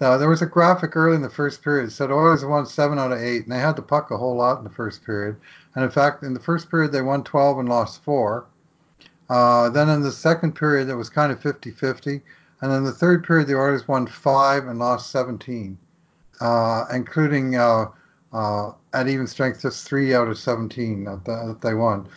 Now, 0.00 0.16
there 0.16 0.28
was 0.28 0.42
a 0.42 0.46
graphic 0.46 0.96
early 0.96 1.14
in 1.14 1.22
the 1.22 1.30
first 1.30 1.62
period 1.62 1.86
that 1.86 1.92
said 1.92 2.10
Oilers 2.10 2.44
won 2.44 2.66
seven 2.66 2.98
out 2.98 3.12
of 3.12 3.20
eight, 3.20 3.44
and 3.44 3.52
they 3.52 3.60
had 3.60 3.76
the 3.76 3.82
puck 3.82 4.10
a 4.10 4.16
whole 4.16 4.36
lot 4.36 4.58
in 4.58 4.64
the 4.64 4.70
first 4.70 5.04
period. 5.06 5.36
And 5.76 5.84
in 5.84 5.92
fact, 5.92 6.24
in 6.24 6.34
the 6.34 6.40
first 6.40 6.68
period, 6.68 6.90
they 6.90 7.02
won 7.02 7.22
12 7.22 7.60
and 7.60 7.68
lost 7.68 8.02
four. 8.02 8.46
Uh, 9.30 9.70
then 9.70 9.88
in 9.88 10.02
the 10.02 10.10
second 10.10 10.56
period, 10.56 10.88
it 10.88 10.96
was 10.96 11.08
kind 11.08 11.30
of 11.30 11.40
50 11.40 11.70
50. 11.70 12.20
And 12.62 12.72
then 12.72 12.82
the 12.82 12.92
third 12.92 13.24
period, 13.24 13.46
the 13.46 13.56
Oilers 13.56 13.86
won 13.86 14.08
five 14.08 14.66
and 14.66 14.80
lost 14.80 15.12
17, 15.12 15.78
uh, 16.40 16.84
including 16.92 17.54
uh, 17.54 17.86
uh, 18.32 18.72
at 18.92 19.06
even 19.06 19.28
strength, 19.28 19.62
just 19.62 19.86
three 19.86 20.14
out 20.14 20.26
of 20.26 20.36
17 20.36 21.04
that, 21.04 21.24
that 21.24 21.58
they 21.60 21.74
won. 21.74 22.08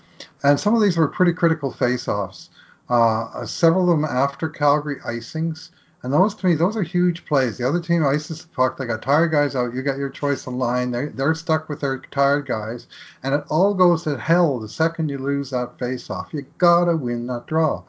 And 0.43 0.60
some 0.60 0.76
of 0.76 0.82
these 0.82 0.97
were 0.97 1.08
pretty 1.08 1.34
critical 1.34 1.71
face-offs. 1.71 2.50
Uh, 2.89 3.45
several 3.45 3.91
of 3.91 4.00
them 4.00 4.06
after 4.06 4.47
Calgary 4.47 5.00
icings. 5.06 5.69
And 6.04 6.13
those 6.13 6.36
to 6.36 6.45
me, 6.45 6.54
those 6.54 6.78
are 6.78 6.84
huge 6.84 7.26
plays. 7.26 7.58
The 7.58 7.67
other 7.67 7.80
team 7.80 8.06
ices 8.06 8.43
the 8.43 8.47
puck. 8.50 8.78
They 8.78 8.86
got 8.86 9.02
tired 9.02 9.32
guys 9.32 9.56
out. 9.56 9.73
You 9.73 9.82
got 9.82 9.97
your 9.97 10.12
choice 10.12 10.45
of 10.45 10.54
line. 10.54 10.91
They're, 10.91 11.10
they're 11.10 11.34
stuck 11.34 11.67
with 11.67 11.82
their 11.82 11.97
tired 12.12 12.45
guys. 12.45 12.88
And 13.23 13.34
it 13.34 13.43
all 13.50 13.73
goes 13.73 14.04
to 14.04 14.17
hell 14.17 14.60
the 14.60 14.69
second 14.69 15.10
you 15.10 15.17
lose 15.17 15.50
that 15.50 15.80
face-off. 15.80 16.30
You 16.34 16.45
got 16.60 16.86
to 16.86 16.95
win 16.95 17.28
that 17.28 17.47
draw. 17.47 17.84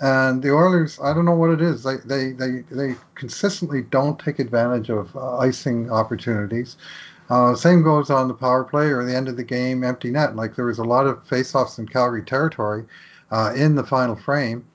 And 0.00 0.42
the 0.42 0.52
Oilers, 0.52 0.98
I 1.00 1.14
don't 1.14 1.24
know 1.24 1.36
what 1.36 1.50
it 1.50 1.60
is. 1.60 1.82
They, 1.82 1.96
they, 2.04 2.32
they, 2.32 2.64
they 2.70 2.96
consistently 3.14 3.82
don't 3.82 4.18
take 4.18 4.38
advantage 4.38 4.90
of 4.90 5.14
uh, 5.14 5.38
icing 5.38 5.90
opportunities. 5.90 6.76
Uh, 7.30 7.54
same 7.54 7.82
goes 7.82 8.10
on 8.10 8.28
the 8.28 8.34
power 8.34 8.64
play 8.64 8.86
or 8.86 9.04
the 9.04 9.16
end 9.16 9.28
of 9.28 9.36
the 9.36 9.44
game, 9.44 9.84
empty 9.84 10.10
net. 10.10 10.34
Like 10.36 10.56
there 10.56 10.66
was 10.66 10.78
a 10.78 10.84
lot 10.84 11.06
of 11.06 11.26
face-offs 11.26 11.78
in 11.78 11.86
Calgary 11.86 12.22
territory 12.22 12.84
uh, 13.30 13.52
in 13.56 13.74
the 13.74 13.84
final 13.84 14.16
frame, 14.16 14.66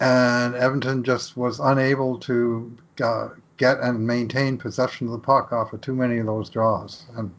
and 0.00 0.54
Edmonton 0.54 1.04
just 1.04 1.36
was 1.36 1.60
unable 1.60 2.18
to 2.18 2.76
uh, 3.02 3.28
get 3.56 3.78
and 3.80 4.06
maintain 4.06 4.58
possession 4.58 5.06
of 5.06 5.12
the 5.12 5.18
puck 5.18 5.52
off 5.52 5.72
of 5.72 5.80
too 5.80 5.94
many 5.94 6.18
of 6.18 6.26
those 6.26 6.50
draws. 6.50 7.06
And 7.16 7.30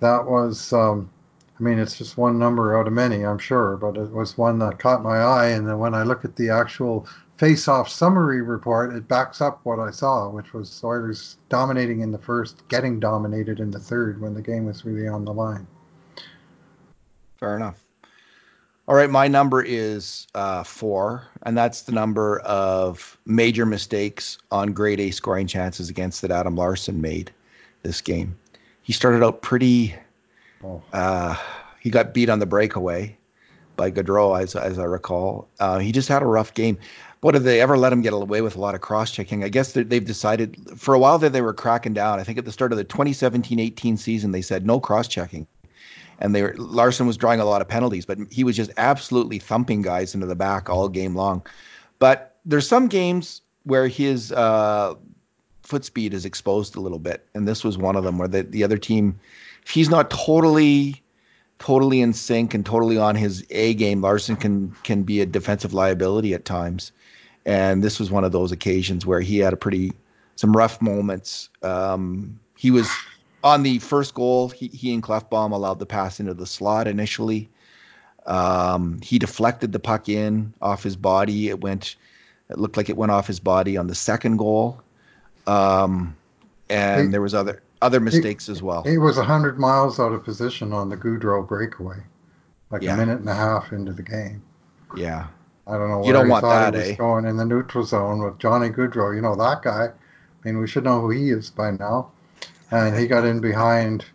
that 0.00 0.26
was, 0.26 0.72
um, 0.72 1.10
I 1.62 1.64
mean, 1.64 1.78
it's 1.78 1.96
just 1.96 2.18
one 2.18 2.40
number 2.40 2.76
out 2.76 2.88
of 2.88 2.92
many, 2.92 3.24
I'm 3.24 3.38
sure, 3.38 3.76
but 3.76 3.96
it 3.96 4.10
was 4.10 4.36
one 4.36 4.58
that 4.58 4.80
caught 4.80 5.04
my 5.04 5.18
eye. 5.18 5.50
And 5.50 5.68
then 5.68 5.78
when 5.78 5.94
I 5.94 6.02
look 6.02 6.24
at 6.24 6.34
the 6.34 6.50
actual 6.50 7.06
face-off 7.36 7.88
summary 7.88 8.42
report, 8.42 8.92
it 8.92 9.06
backs 9.06 9.40
up 9.40 9.60
what 9.62 9.78
I 9.78 9.92
saw, 9.92 10.28
which 10.28 10.52
was 10.54 10.82
Oilers 10.82 11.36
dominating 11.50 12.00
in 12.00 12.10
the 12.10 12.18
first, 12.18 12.66
getting 12.66 12.98
dominated 12.98 13.60
in 13.60 13.70
the 13.70 13.78
third 13.78 14.20
when 14.20 14.34
the 14.34 14.42
game 14.42 14.66
was 14.66 14.84
really 14.84 15.06
on 15.06 15.24
the 15.24 15.32
line. 15.32 15.68
Fair 17.38 17.54
enough. 17.54 17.84
All 18.88 18.96
right, 18.96 19.08
my 19.08 19.28
number 19.28 19.62
is 19.62 20.26
uh, 20.34 20.64
four, 20.64 21.28
and 21.44 21.56
that's 21.56 21.82
the 21.82 21.92
number 21.92 22.40
of 22.40 23.16
major 23.24 23.66
mistakes 23.66 24.36
on 24.50 24.72
grade 24.72 24.98
A 24.98 25.12
scoring 25.12 25.46
chances 25.46 25.88
against 25.88 26.22
that 26.22 26.32
Adam 26.32 26.56
Larsson 26.56 27.00
made 27.00 27.30
this 27.84 28.00
game. 28.00 28.36
He 28.82 28.92
started 28.92 29.22
out 29.22 29.42
pretty. 29.42 29.94
Oh. 30.64 30.82
Uh, 30.92 31.36
he 31.80 31.90
got 31.90 32.14
beat 32.14 32.28
on 32.28 32.38
the 32.38 32.46
breakaway 32.46 33.16
by 33.76 33.90
Gaudreau, 33.90 34.40
as, 34.40 34.54
as 34.54 34.78
I 34.78 34.84
recall. 34.84 35.48
Uh, 35.58 35.78
he 35.78 35.92
just 35.92 36.08
had 36.08 36.22
a 36.22 36.26
rough 36.26 36.54
game. 36.54 36.78
What 37.20 37.32
did 37.32 37.44
they 37.44 37.60
ever 37.60 37.78
let 37.78 37.92
him 37.92 38.02
get 38.02 38.12
away 38.12 38.40
with 38.40 38.56
a 38.56 38.60
lot 38.60 38.74
of 38.74 38.80
cross 38.80 39.10
checking? 39.10 39.44
I 39.44 39.48
guess 39.48 39.72
they've 39.72 40.04
decided 40.04 40.56
for 40.76 40.94
a 40.94 40.98
while 40.98 41.18
that 41.18 41.32
they 41.32 41.40
were 41.40 41.54
cracking 41.54 41.94
down. 41.94 42.18
I 42.18 42.24
think 42.24 42.38
at 42.38 42.44
the 42.44 42.52
start 42.52 42.72
of 42.72 42.78
the 42.78 42.84
2017-18 42.84 43.98
season, 43.98 44.32
they 44.32 44.42
said 44.42 44.66
no 44.66 44.80
cross 44.80 45.06
checking, 45.06 45.46
and 46.18 46.34
they 46.34 46.42
were, 46.42 46.54
Larsson 46.58 47.06
was 47.06 47.16
drawing 47.16 47.38
a 47.38 47.44
lot 47.44 47.62
of 47.62 47.68
penalties, 47.68 48.06
but 48.06 48.18
he 48.30 48.42
was 48.42 48.56
just 48.56 48.72
absolutely 48.76 49.38
thumping 49.38 49.82
guys 49.82 50.14
into 50.14 50.26
the 50.26 50.34
back 50.34 50.68
all 50.68 50.88
game 50.88 51.14
long. 51.14 51.46
But 52.00 52.36
there's 52.44 52.66
some 52.66 52.88
games 52.88 53.42
where 53.62 53.86
his 53.86 54.32
uh, 54.32 54.94
foot 55.62 55.84
speed 55.84 56.14
is 56.14 56.24
exposed 56.24 56.74
a 56.74 56.80
little 56.80 56.98
bit, 56.98 57.24
and 57.34 57.46
this 57.46 57.62
was 57.62 57.78
one 57.78 57.94
of 57.94 58.02
them 58.02 58.18
where 58.18 58.28
the 58.28 58.42
the 58.42 58.64
other 58.64 58.78
team, 58.78 59.20
if 59.64 59.70
he's 59.70 59.90
not 59.90 60.10
totally 60.10 61.02
totally 61.58 62.00
in 62.00 62.12
sync 62.12 62.54
and 62.54 62.66
totally 62.66 62.98
on 62.98 63.14
his 63.14 63.46
A 63.50 63.74
game, 63.74 64.00
Larsson 64.00 64.36
can 64.36 64.74
can 64.82 65.02
be 65.02 65.20
a 65.20 65.26
defensive 65.26 65.72
liability 65.72 66.34
at 66.34 66.44
times 66.44 66.92
and 67.44 67.82
this 67.82 67.98
was 67.98 68.10
one 68.10 68.24
of 68.24 68.32
those 68.32 68.52
occasions 68.52 69.04
where 69.04 69.20
he 69.20 69.38
had 69.38 69.52
a 69.52 69.56
pretty 69.56 69.92
some 70.36 70.56
rough 70.56 70.80
moments. 70.80 71.50
Um, 71.62 72.38
he 72.56 72.70
was 72.70 72.88
on 73.42 73.62
the 73.62 73.78
first 73.80 74.14
goal. 74.14 74.48
He, 74.48 74.68
he 74.68 74.94
and 74.94 75.02
Klefbom 75.02 75.52
allowed 75.52 75.78
the 75.78 75.86
pass 75.86 76.20
into 76.20 76.34
the 76.34 76.46
slot 76.46 76.86
initially. 76.86 77.48
Um, 78.26 79.00
he 79.02 79.18
deflected 79.18 79.72
the 79.72 79.80
puck 79.80 80.08
in 80.08 80.54
off 80.62 80.82
his 80.82 80.96
body. 80.96 81.48
It 81.48 81.60
went. 81.60 81.96
It 82.48 82.58
looked 82.58 82.76
like 82.76 82.88
it 82.88 82.96
went 82.96 83.10
off 83.12 83.26
his 83.26 83.40
body 83.40 83.76
on 83.76 83.86
the 83.86 83.94
second 83.94 84.36
goal. 84.36 84.80
Um, 85.46 86.16
and 86.68 87.06
he, 87.06 87.08
there 87.08 87.22
was 87.22 87.34
other 87.34 87.62
other 87.82 88.00
mistakes 88.00 88.46
he, 88.46 88.52
as 88.52 88.62
well. 88.62 88.82
He 88.82 88.98
was 88.98 89.16
hundred 89.18 89.58
miles 89.58 90.00
out 90.00 90.12
of 90.12 90.24
position 90.24 90.72
on 90.72 90.88
the 90.88 90.96
Gaudreau 90.96 91.46
breakaway, 91.46 91.98
like 92.70 92.82
yeah. 92.82 92.94
a 92.94 92.96
minute 92.96 93.20
and 93.20 93.28
a 93.28 93.34
half 93.34 93.72
into 93.72 93.92
the 93.92 94.02
game. 94.02 94.42
Yeah, 94.96 95.26
I 95.66 95.72
don't 95.72 95.88
know 95.90 95.98
where 95.98 96.06
you 96.06 96.12
don't 96.12 96.26
he 96.26 96.30
want 96.30 96.42
thought 96.42 96.72
that, 96.72 96.74
he 96.74 96.90
was 96.90 96.90
eh? 96.90 96.96
going 96.96 97.24
in 97.26 97.36
the 97.36 97.44
neutral 97.44 97.84
zone 97.84 98.22
with 98.22 98.38
Johnny 98.38 98.68
Gaudreau. 98.68 99.14
You 99.14 99.20
know 99.20 99.36
that 99.36 99.62
guy. 99.62 99.88
I 99.88 100.48
mean, 100.48 100.58
we 100.58 100.66
should 100.66 100.84
know 100.84 101.00
who 101.00 101.10
he 101.10 101.30
is 101.30 101.50
by 101.50 101.72
now. 101.72 102.10
And 102.70 102.96
he 102.96 103.06
got 103.06 103.24
in 103.24 103.40
behind 103.40 104.06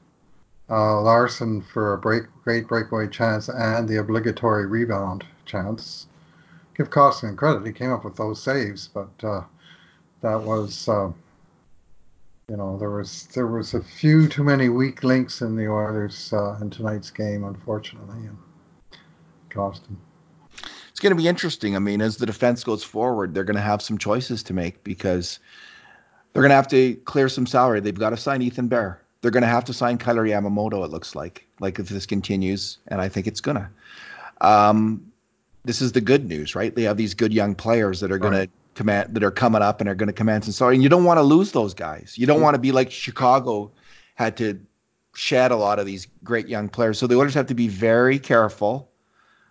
uh, 0.69 0.99
Larsson 1.01 1.61
for 1.61 1.93
a 1.93 1.97
break, 1.97 2.23
great 2.43 2.67
breakaway 2.67 3.07
chance 3.07 3.49
and 3.49 3.87
the 3.87 3.97
obligatory 3.97 4.65
rebound 4.65 5.23
chance. 5.45 6.07
Give 6.75 6.89
Koskinen 6.89 7.35
credit; 7.35 7.65
he 7.65 7.71
came 7.71 7.91
up 7.91 8.03
with 8.03 8.15
those 8.15 8.41
saves, 8.41 8.87
but 8.87 9.09
uh, 9.23 9.41
that 10.21 10.41
was, 10.41 10.87
uh, 10.87 11.11
you 12.49 12.57
know, 12.57 12.77
there 12.77 12.91
was 12.91 13.27
there 13.27 13.47
was 13.47 13.73
a 13.73 13.81
few 13.81 14.27
too 14.27 14.43
many 14.43 14.69
weak 14.69 15.03
links 15.03 15.41
in 15.41 15.55
the 15.55 15.67
Oilers 15.67 16.31
uh, 16.33 16.57
in 16.61 16.69
tonight's 16.69 17.11
game, 17.11 17.43
unfortunately, 17.43 18.27
and 18.27 18.37
cost 19.49 19.83
them 19.83 19.99
it's 20.97 21.03
going 21.03 21.15
to 21.15 21.21
be 21.21 21.27
interesting. 21.27 21.75
I 21.75 21.79
mean, 21.79 22.01
as 22.01 22.17
the 22.17 22.25
defense 22.25 22.63
goes 22.63 22.83
forward, 22.83 23.35
they're 23.35 23.43
going 23.43 23.55
to 23.55 23.61
have 23.61 23.83
some 23.83 23.99
choices 23.99 24.41
to 24.43 24.53
make 24.55 24.83
because 24.83 25.37
they're 26.33 26.41
going 26.41 26.49
to 26.49 26.55
have 26.55 26.69
to 26.69 26.95
clear 27.05 27.29
some 27.29 27.45
salary. 27.45 27.81
They've 27.81 27.93
got 27.93 28.09
to 28.09 28.17
sign 28.17 28.41
Ethan 28.41 28.67
Bear. 28.67 28.99
They're 29.21 29.29
going 29.29 29.43
to 29.43 29.47
have 29.47 29.65
to 29.65 29.73
sign 29.73 29.99
Kailer 29.99 30.25
Yamamoto. 30.25 30.83
It 30.83 30.89
looks 30.89 31.13
like, 31.13 31.45
like 31.59 31.77
if 31.77 31.87
this 31.87 32.07
continues, 32.07 32.79
and 32.87 32.99
I 32.99 33.09
think 33.09 33.27
it's 33.27 33.41
gonna. 33.41 33.69
Um, 34.41 35.11
this 35.65 35.83
is 35.83 35.91
the 35.91 36.01
good 36.01 36.25
news, 36.25 36.55
right? 36.55 36.73
They 36.73 36.83
have 36.83 36.97
these 36.97 37.13
good 37.13 37.31
young 37.31 37.53
players 37.53 37.99
that 37.99 38.11
are 38.11 38.17
going 38.17 38.33
right. 38.33 38.49
to 38.49 38.66
command, 38.77 39.15
that 39.15 39.23
are 39.23 39.31
coming 39.31 39.61
up 39.61 39.81
and 39.81 39.89
are 39.89 39.95
going 39.95 40.07
to 40.07 40.13
command 40.13 40.45
some 40.45 40.53
salary. 40.53 40.75
And 40.75 40.83
you 40.83 40.89
don't 40.89 41.03
want 41.03 41.17
to 41.17 41.23
lose 41.23 41.51
those 41.51 41.73
guys. 41.73 42.13
You 42.15 42.27
don't 42.27 42.41
want 42.41 42.53
to 42.53 42.59
be 42.59 42.71
like 42.71 42.91
Chicago 42.91 43.71
had 44.15 44.37
to 44.37 44.59
shed 45.15 45.51
a 45.51 45.55
lot 45.55 45.79
of 45.79 45.85
these 45.85 46.07
great 46.23 46.47
young 46.47 46.69
players. 46.69 46.99
So 46.99 47.07
the 47.07 47.15
Oilers 47.15 47.33
have 47.33 47.47
to 47.47 47.55
be 47.55 47.67
very 47.67 48.19
careful 48.19 48.91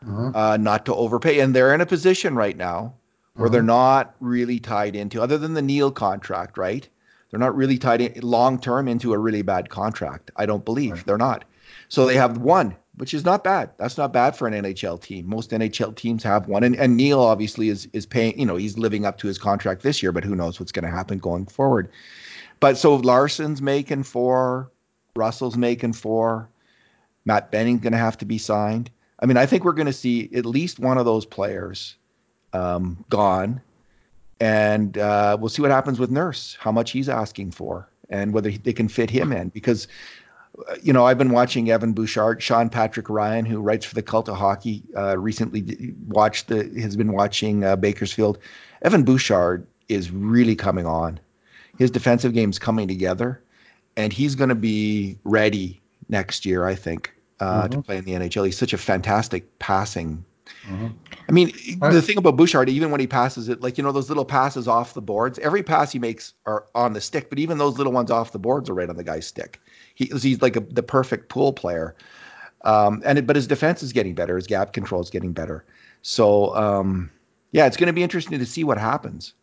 uh-huh. 0.06 0.30
uh, 0.34 0.56
not 0.56 0.86
to 0.86 0.94
overpay. 0.94 1.40
And 1.40 1.54
they're 1.54 1.74
in 1.74 1.80
a 1.80 1.86
position 1.86 2.36
right 2.36 2.56
now 2.56 2.94
where 3.34 3.46
uh-huh. 3.46 3.52
they're 3.52 3.62
not 3.62 4.14
really 4.20 4.60
tied 4.60 4.94
into, 4.94 5.20
other 5.20 5.38
than 5.38 5.54
the 5.54 5.62
Neal 5.62 5.90
contract, 5.90 6.56
right? 6.56 6.88
They're 7.30 7.40
not 7.40 7.56
really 7.56 7.78
tied 7.78 8.00
in 8.00 8.22
long 8.22 8.60
term 8.60 8.86
into 8.86 9.12
a 9.12 9.18
really 9.18 9.42
bad 9.42 9.68
contract. 9.68 10.30
I 10.36 10.46
don't 10.46 10.64
believe 10.64 10.92
right. 10.92 11.06
they're 11.06 11.18
not. 11.18 11.44
So 11.88 12.06
they 12.06 12.14
have 12.14 12.38
one, 12.38 12.76
which 12.96 13.14
is 13.14 13.24
not 13.24 13.44
bad. 13.44 13.70
That's 13.78 13.98
not 13.98 14.12
bad 14.12 14.36
for 14.36 14.48
an 14.48 14.54
NHL 14.54 15.00
team. 15.00 15.28
Most 15.28 15.50
NHL 15.50 15.94
teams 15.96 16.22
have 16.22 16.48
one, 16.48 16.64
and, 16.64 16.76
and 16.76 16.96
Neal 16.96 17.20
obviously 17.20 17.68
is 17.68 17.88
is 17.92 18.06
paying. 18.06 18.38
You 18.38 18.46
know, 18.46 18.56
he's 18.56 18.78
living 18.78 19.04
up 19.04 19.18
to 19.18 19.26
his 19.26 19.38
contract 19.38 19.82
this 19.82 20.02
year, 20.02 20.12
but 20.12 20.24
who 20.24 20.36
knows 20.36 20.58
what's 20.58 20.72
going 20.72 20.84
to 20.84 20.90
happen 20.90 21.18
going 21.18 21.46
forward. 21.46 21.88
But 22.60 22.78
so 22.78 22.96
Larsson's 22.96 23.60
making 23.60 24.04
four, 24.04 24.70
Russell's 25.14 25.56
making 25.56 25.92
four, 25.92 26.48
Matt 27.24 27.50
Benning's 27.50 27.80
going 27.80 27.92
to 27.92 27.98
have 27.98 28.16
to 28.18 28.24
be 28.24 28.38
signed. 28.38 28.90
I 29.20 29.26
mean, 29.26 29.36
I 29.36 29.46
think 29.46 29.64
we're 29.64 29.72
going 29.72 29.86
to 29.86 29.92
see 29.92 30.30
at 30.34 30.46
least 30.46 30.78
one 30.78 30.98
of 30.98 31.04
those 31.04 31.26
players 31.26 31.96
um, 32.52 33.04
gone, 33.10 33.60
and 34.40 34.96
uh, 34.96 35.36
we'll 35.38 35.48
see 35.48 35.62
what 35.62 35.70
happens 35.70 35.98
with 35.98 36.10
Nurse, 36.10 36.56
how 36.58 36.72
much 36.72 36.90
he's 36.90 37.08
asking 37.08 37.50
for, 37.50 37.88
and 38.08 38.32
whether 38.32 38.50
they 38.50 38.72
can 38.72 38.88
fit 38.88 39.10
him 39.10 39.32
in. 39.32 39.48
Because, 39.48 39.88
you 40.82 40.92
know, 40.92 41.04
I've 41.04 41.18
been 41.18 41.32
watching 41.32 41.70
Evan 41.70 41.92
Bouchard, 41.92 42.42
Sean 42.42 42.68
Patrick 42.68 43.08
Ryan, 43.08 43.44
who 43.44 43.60
writes 43.60 43.84
for 43.84 43.94
the 43.94 44.02
Cult 44.02 44.28
of 44.28 44.36
Hockey, 44.36 44.82
uh, 44.96 45.18
recently 45.18 45.94
watched 46.08 46.48
the 46.48 46.68
has 46.80 46.96
been 46.96 47.12
watching 47.12 47.64
uh, 47.64 47.76
Bakersfield. 47.76 48.38
Evan 48.82 49.04
Bouchard 49.04 49.66
is 49.88 50.10
really 50.10 50.56
coming 50.56 50.86
on. 50.86 51.20
His 51.78 51.90
defensive 51.90 52.32
game's 52.32 52.58
coming 52.58 52.88
together, 52.88 53.42
and 53.96 54.12
he's 54.12 54.34
going 54.34 54.48
to 54.48 54.54
be 54.54 55.18
ready 55.24 55.80
next 56.08 56.46
year, 56.46 56.64
I 56.64 56.74
think 56.74 57.12
uh, 57.40 57.62
mm-hmm. 57.62 57.70
to 57.70 57.82
play 57.82 57.96
in 57.98 58.04
the 58.04 58.12
NHL. 58.12 58.46
He's 58.46 58.58
such 58.58 58.72
a 58.72 58.78
fantastic 58.78 59.58
passing. 59.58 60.24
Mm-hmm. 60.68 60.86
I 61.28 61.32
mean, 61.32 61.52
the 61.80 62.02
thing 62.02 62.18
about 62.18 62.36
Bouchard, 62.36 62.68
even 62.68 62.90
when 62.90 63.00
he 63.00 63.06
passes 63.06 63.48
it, 63.48 63.60
like 63.60 63.78
you 63.78 63.84
know, 63.84 63.92
those 63.92 64.08
little 64.08 64.24
passes 64.24 64.68
off 64.68 64.94
the 64.94 65.02
boards. 65.02 65.38
Every 65.38 65.62
pass 65.62 65.92
he 65.92 65.98
makes 65.98 66.34
are 66.44 66.66
on 66.74 66.92
the 66.92 67.00
stick, 67.00 67.28
but 67.30 67.38
even 67.38 67.58
those 67.58 67.78
little 67.78 67.92
ones 67.92 68.10
off 68.10 68.32
the 68.32 68.38
boards 68.38 68.70
are 68.70 68.74
right 68.74 68.88
on 68.88 68.96
the 68.96 69.04
guy's 69.04 69.26
stick. 69.26 69.60
He, 69.94 70.06
he's 70.06 70.42
like 70.42 70.56
a, 70.56 70.60
the 70.60 70.82
perfect 70.82 71.28
pool 71.28 71.52
player. 71.52 71.94
Um, 72.64 73.02
and 73.04 73.18
it, 73.18 73.26
but 73.26 73.36
his 73.36 73.46
defense 73.46 73.82
is 73.82 73.92
getting 73.92 74.14
better. 74.14 74.36
His 74.36 74.46
gap 74.46 74.72
control 74.72 75.00
is 75.00 75.10
getting 75.10 75.32
better. 75.32 75.64
So 76.02 76.54
um, 76.54 77.10
yeah, 77.52 77.66
it's 77.66 77.76
going 77.76 77.88
to 77.88 77.92
be 77.92 78.02
interesting 78.02 78.38
to 78.38 78.46
see 78.46 78.64
what 78.64 78.78
happens. 78.78 79.34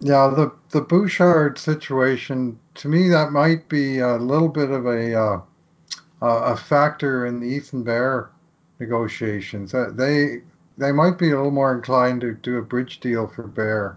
Yeah, 0.00 0.28
the 0.28 0.52
the 0.70 0.82
Bouchard 0.82 1.58
situation 1.58 2.58
to 2.74 2.88
me 2.88 3.08
that 3.08 3.32
might 3.32 3.68
be 3.68 4.00
a 4.00 4.16
little 4.16 4.48
bit 4.48 4.70
of 4.70 4.86
a 4.86 5.14
uh, 5.14 5.40
uh, 6.20 6.52
a 6.52 6.56
factor 6.56 7.26
in 7.26 7.40
the 7.40 7.46
Ethan 7.46 7.84
Bear 7.84 8.30
negotiations. 8.80 9.74
Uh, 9.74 9.90
they 9.94 10.42
they 10.76 10.92
might 10.92 11.18
be 11.18 11.30
a 11.30 11.36
little 11.36 11.50
more 11.50 11.74
inclined 11.74 12.20
to 12.22 12.34
do 12.34 12.58
a 12.58 12.62
bridge 12.62 13.00
deal 13.00 13.28
for 13.28 13.46
Bear 13.46 13.96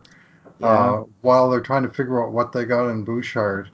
yeah. 0.60 0.68
uh, 0.68 1.04
while 1.22 1.50
they're 1.50 1.62
trying 1.62 1.84
to 1.84 1.90
figure 1.90 2.24
out 2.24 2.32
what 2.32 2.52
they 2.52 2.66
got 2.66 2.90
in 2.90 3.04
Bouchard. 3.04 3.70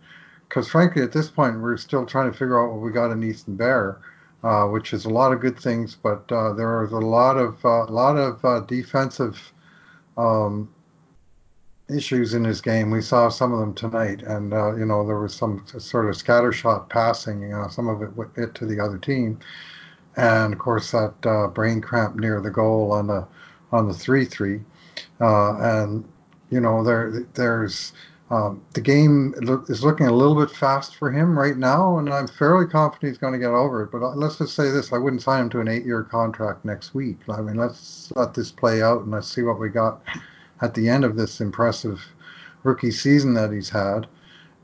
Because 0.48 0.68
frankly, 0.68 1.02
at 1.02 1.12
this 1.12 1.30
point, 1.30 1.60
we're 1.60 1.78
still 1.78 2.06
trying 2.06 2.32
to 2.32 2.38
figure 2.38 2.62
out 2.62 2.72
what 2.72 2.82
we 2.82 2.92
got 2.92 3.12
in 3.12 3.24
Ethan 3.24 3.56
Bear, 3.56 4.00
uh, 4.44 4.66
which 4.68 4.94
is 4.94 5.06
a 5.06 5.10
lot 5.10 5.34
of 5.34 5.42
good 5.42 5.60
things, 5.60 5.96
but 5.96 6.32
uh, 6.32 6.54
there 6.54 6.84
is 6.84 6.92
a 6.92 6.98
lot 6.98 7.38
of 7.38 7.64
a 7.66 7.68
uh, 7.68 7.86
lot 7.88 8.18
of 8.18 8.68
defensive 8.68 9.52
um, 10.18 10.70
issues 11.90 12.34
in 12.34 12.44
his 12.44 12.62
game. 12.62 12.92
We 12.92 13.02
saw 13.02 13.30
some 13.30 13.52
of 13.52 13.60
them 13.60 13.74
tonight, 13.74 14.22
and 14.22 14.54
uh, 14.54 14.76
you 14.76 14.86
know 14.86 15.06
there 15.06 15.20
was 15.20 15.34
some 15.34 15.66
sort 15.78 16.06
of 16.06 16.16
scattershot 16.16 16.90
passing. 16.90 17.42
You 17.42 17.50
know, 17.50 17.68
some 17.68 17.88
of 17.88 18.02
it 18.02 18.16
went 18.16 18.32
it 18.38 18.54
to 18.56 18.66
the 18.66 18.80
other 18.80 18.98
team, 18.98 19.40
and 20.18 20.54
of 20.54 20.60
course 20.60 20.92
that 20.92 21.14
uh, 21.26 21.48
brain 21.48 21.82
cramp 21.82 22.16
near 22.16 22.42
the 22.42 22.52
goal 22.52 22.92
on 22.92 23.08
the 23.08 23.28
on 23.72 23.88
the 23.88 23.94
three 23.94 24.26
three, 24.26 24.62
uh, 25.22 25.58
and 25.58 26.06
you 26.50 26.60
know 26.60 26.84
there 26.84 27.26
there's. 27.34 27.94
Um, 28.30 28.64
the 28.74 28.82
game 28.82 29.36
is 29.68 29.84
looking 29.84 30.08
a 30.08 30.12
little 30.12 30.34
bit 30.34 30.50
fast 30.50 30.96
for 30.96 31.12
him 31.12 31.38
right 31.38 31.58
now, 31.58 32.00
and 32.00 32.12
I'm 32.12 32.28
fairly 32.28 32.66
confident 32.66 33.12
he's 33.12 33.20
going 33.20 33.34
to 33.34 33.38
get 33.38 33.52
over 33.52 33.84
it. 33.84 33.92
But 33.92 34.02
uh, 34.02 34.16
let's 34.16 34.40
just 34.40 34.56
say 34.56 34.72
this: 34.72 34.92
I 34.92 34.98
wouldn't 34.98 35.22
sign 35.22 35.42
him 35.42 35.50
to 35.52 35.60
an 35.60 35.68
eight-year 35.68 36.04
contract 36.04 36.66
next 36.66 36.96
week. 36.96 37.20
I 37.30 37.42
mean, 37.42 37.58
let's 37.58 38.12
let 38.16 38.34
this 38.34 38.50
play 38.52 38.82
out 38.82 39.04
and 39.04 39.12
let's 39.12 39.28
see 39.28 39.44
what 39.44 39.60
we 39.60 39.70
got 39.70 40.02
at 40.62 40.74
the 40.74 40.90
end 40.90 41.06
of 41.06 41.16
this 41.16 41.42
impressive 41.42 42.02
rookie 42.64 42.92
season 42.92 43.36
that 43.36 43.52
he's 43.52 43.70
had. 43.70 44.08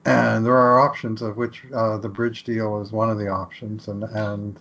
And 0.06 0.44
there 0.46 0.58
are 0.58 0.80
options, 0.80 1.22
of 1.22 1.38
which 1.38 1.64
uh, 1.76 1.98
the 1.98 2.10
bridge 2.10 2.46
deal 2.46 2.82
is 2.82 2.92
one 2.92 3.12
of 3.12 3.20
the 3.20 3.28
options. 3.28 3.88
And 3.88 4.04
and 4.04 4.60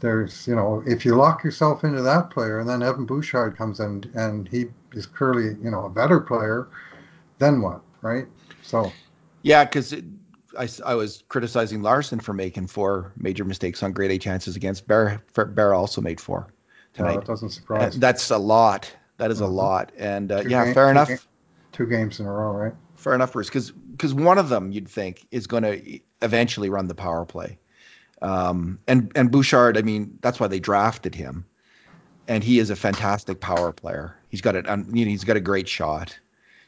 there's, 0.00 0.46
you 0.46 0.54
know, 0.54 0.82
if 0.86 1.04
you 1.04 1.14
lock 1.14 1.42
yourself 1.42 1.84
into 1.84 2.02
that 2.02 2.30
player, 2.30 2.60
and 2.60 2.68
then 2.68 2.82
Evan 2.82 3.06
Bouchard 3.06 3.56
comes 3.56 3.80
in 3.80 4.10
and 4.14 4.48
he 4.48 4.66
is 4.92 5.06
clearly, 5.06 5.56
you 5.62 5.70
know, 5.70 5.86
a 5.86 5.90
better 5.90 6.20
player, 6.20 6.68
then 7.38 7.60
what, 7.60 7.80
right? 8.02 8.26
So. 8.62 8.92
Yeah, 9.42 9.64
because 9.64 9.94
I, 10.58 10.68
I 10.84 10.94
was 10.94 11.22
criticizing 11.28 11.82
Larsson 11.82 12.20
for 12.20 12.32
making 12.32 12.66
four 12.66 13.12
major 13.16 13.44
mistakes 13.44 13.82
on 13.82 13.92
grade 13.92 14.10
A 14.10 14.18
chances 14.18 14.56
against 14.56 14.86
Bear. 14.86 15.22
Bear 15.34 15.74
also 15.74 16.00
made 16.00 16.20
four 16.20 16.52
tonight. 16.94 17.16
that 17.16 17.26
doesn't 17.26 17.50
surprise. 17.50 17.96
Uh, 17.96 17.98
that's 17.98 18.30
a 18.30 18.38
lot. 18.38 18.92
That 19.18 19.30
is 19.30 19.38
mm-hmm. 19.38 19.46
a 19.46 19.54
lot. 19.54 19.92
And 19.96 20.32
uh, 20.32 20.42
yeah, 20.46 20.64
game, 20.64 20.74
fair 20.74 20.90
enough. 20.90 21.08
Game, 21.08 21.18
two 21.72 21.86
games 21.86 22.20
in 22.20 22.26
a 22.26 22.32
row, 22.32 22.52
right? 22.52 22.74
Fair 22.96 23.14
enough, 23.14 23.32
Bruce. 23.32 23.48
Because 23.48 23.70
because 23.70 24.14
one 24.14 24.38
of 24.38 24.48
them 24.48 24.72
you'd 24.72 24.88
think 24.88 25.26
is 25.30 25.46
going 25.46 25.62
to 25.62 26.00
eventually 26.22 26.68
run 26.68 26.86
the 26.86 26.94
power 26.94 27.24
play. 27.24 27.58
Um, 28.22 28.78
and 28.86 29.12
and 29.14 29.30
Bouchard, 29.30 29.76
I 29.76 29.82
mean, 29.82 30.18
that's 30.22 30.40
why 30.40 30.48
they 30.48 30.60
drafted 30.60 31.14
him, 31.14 31.44
and 32.28 32.42
he 32.42 32.58
is 32.58 32.70
a 32.70 32.76
fantastic 32.76 33.40
power 33.40 33.72
player. 33.72 34.16
He's 34.28 34.40
got 34.40 34.56
it. 34.56 34.66
You 34.66 35.04
know, 35.04 35.10
he's 35.10 35.24
got 35.24 35.36
a 35.36 35.40
great 35.40 35.68
shot. 35.68 36.18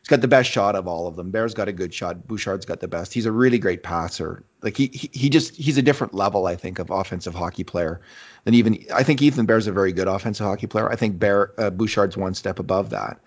He's 0.00 0.08
got 0.08 0.20
the 0.20 0.28
best 0.28 0.50
shot 0.50 0.74
of 0.74 0.86
all 0.86 1.06
of 1.06 1.16
them. 1.16 1.30
Bear's 1.30 1.54
got 1.54 1.68
a 1.68 1.72
good 1.72 1.92
shot. 1.92 2.26
Bouchard's 2.26 2.64
got 2.64 2.80
the 2.80 2.88
best. 2.88 3.12
He's 3.12 3.26
a 3.26 3.32
really 3.32 3.58
great 3.58 3.82
passer. 3.82 4.44
Like 4.62 4.76
he, 4.76 4.86
he, 4.92 5.10
he 5.12 5.28
just 5.28 5.56
he's 5.56 5.76
a 5.76 5.82
different 5.82 6.14
level, 6.14 6.46
I 6.46 6.56
think, 6.56 6.78
of 6.78 6.90
offensive 6.90 7.34
hockey 7.34 7.64
player 7.64 8.00
than 8.44 8.54
even 8.54 8.78
I 8.94 9.02
think 9.02 9.20
Ethan 9.20 9.46
Bear's 9.46 9.66
a 9.66 9.72
very 9.72 9.92
good 9.92 10.08
offensive 10.08 10.46
hockey 10.46 10.66
player. 10.66 10.90
I 10.90 10.96
think 10.96 11.18
Bear 11.18 11.52
uh, 11.58 11.70
Bouchard's 11.70 12.16
one 12.16 12.34
step 12.34 12.58
above 12.58 12.90
that. 12.90 13.20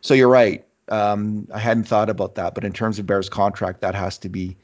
So 0.00 0.14
you're 0.14 0.28
right. 0.28 0.66
Um, 0.88 1.46
I 1.52 1.58
hadn't 1.58 1.84
thought 1.84 2.08
about 2.08 2.34
that, 2.36 2.54
but 2.54 2.64
in 2.64 2.72
terms 2.72 2.98
of 2.98 3.06
Bear's 3.06 3.28
contract, 3.28 3.82
that 3.82 3.94
has 3.94 4.18
to 4.18 4.28
be. 4.28 4.56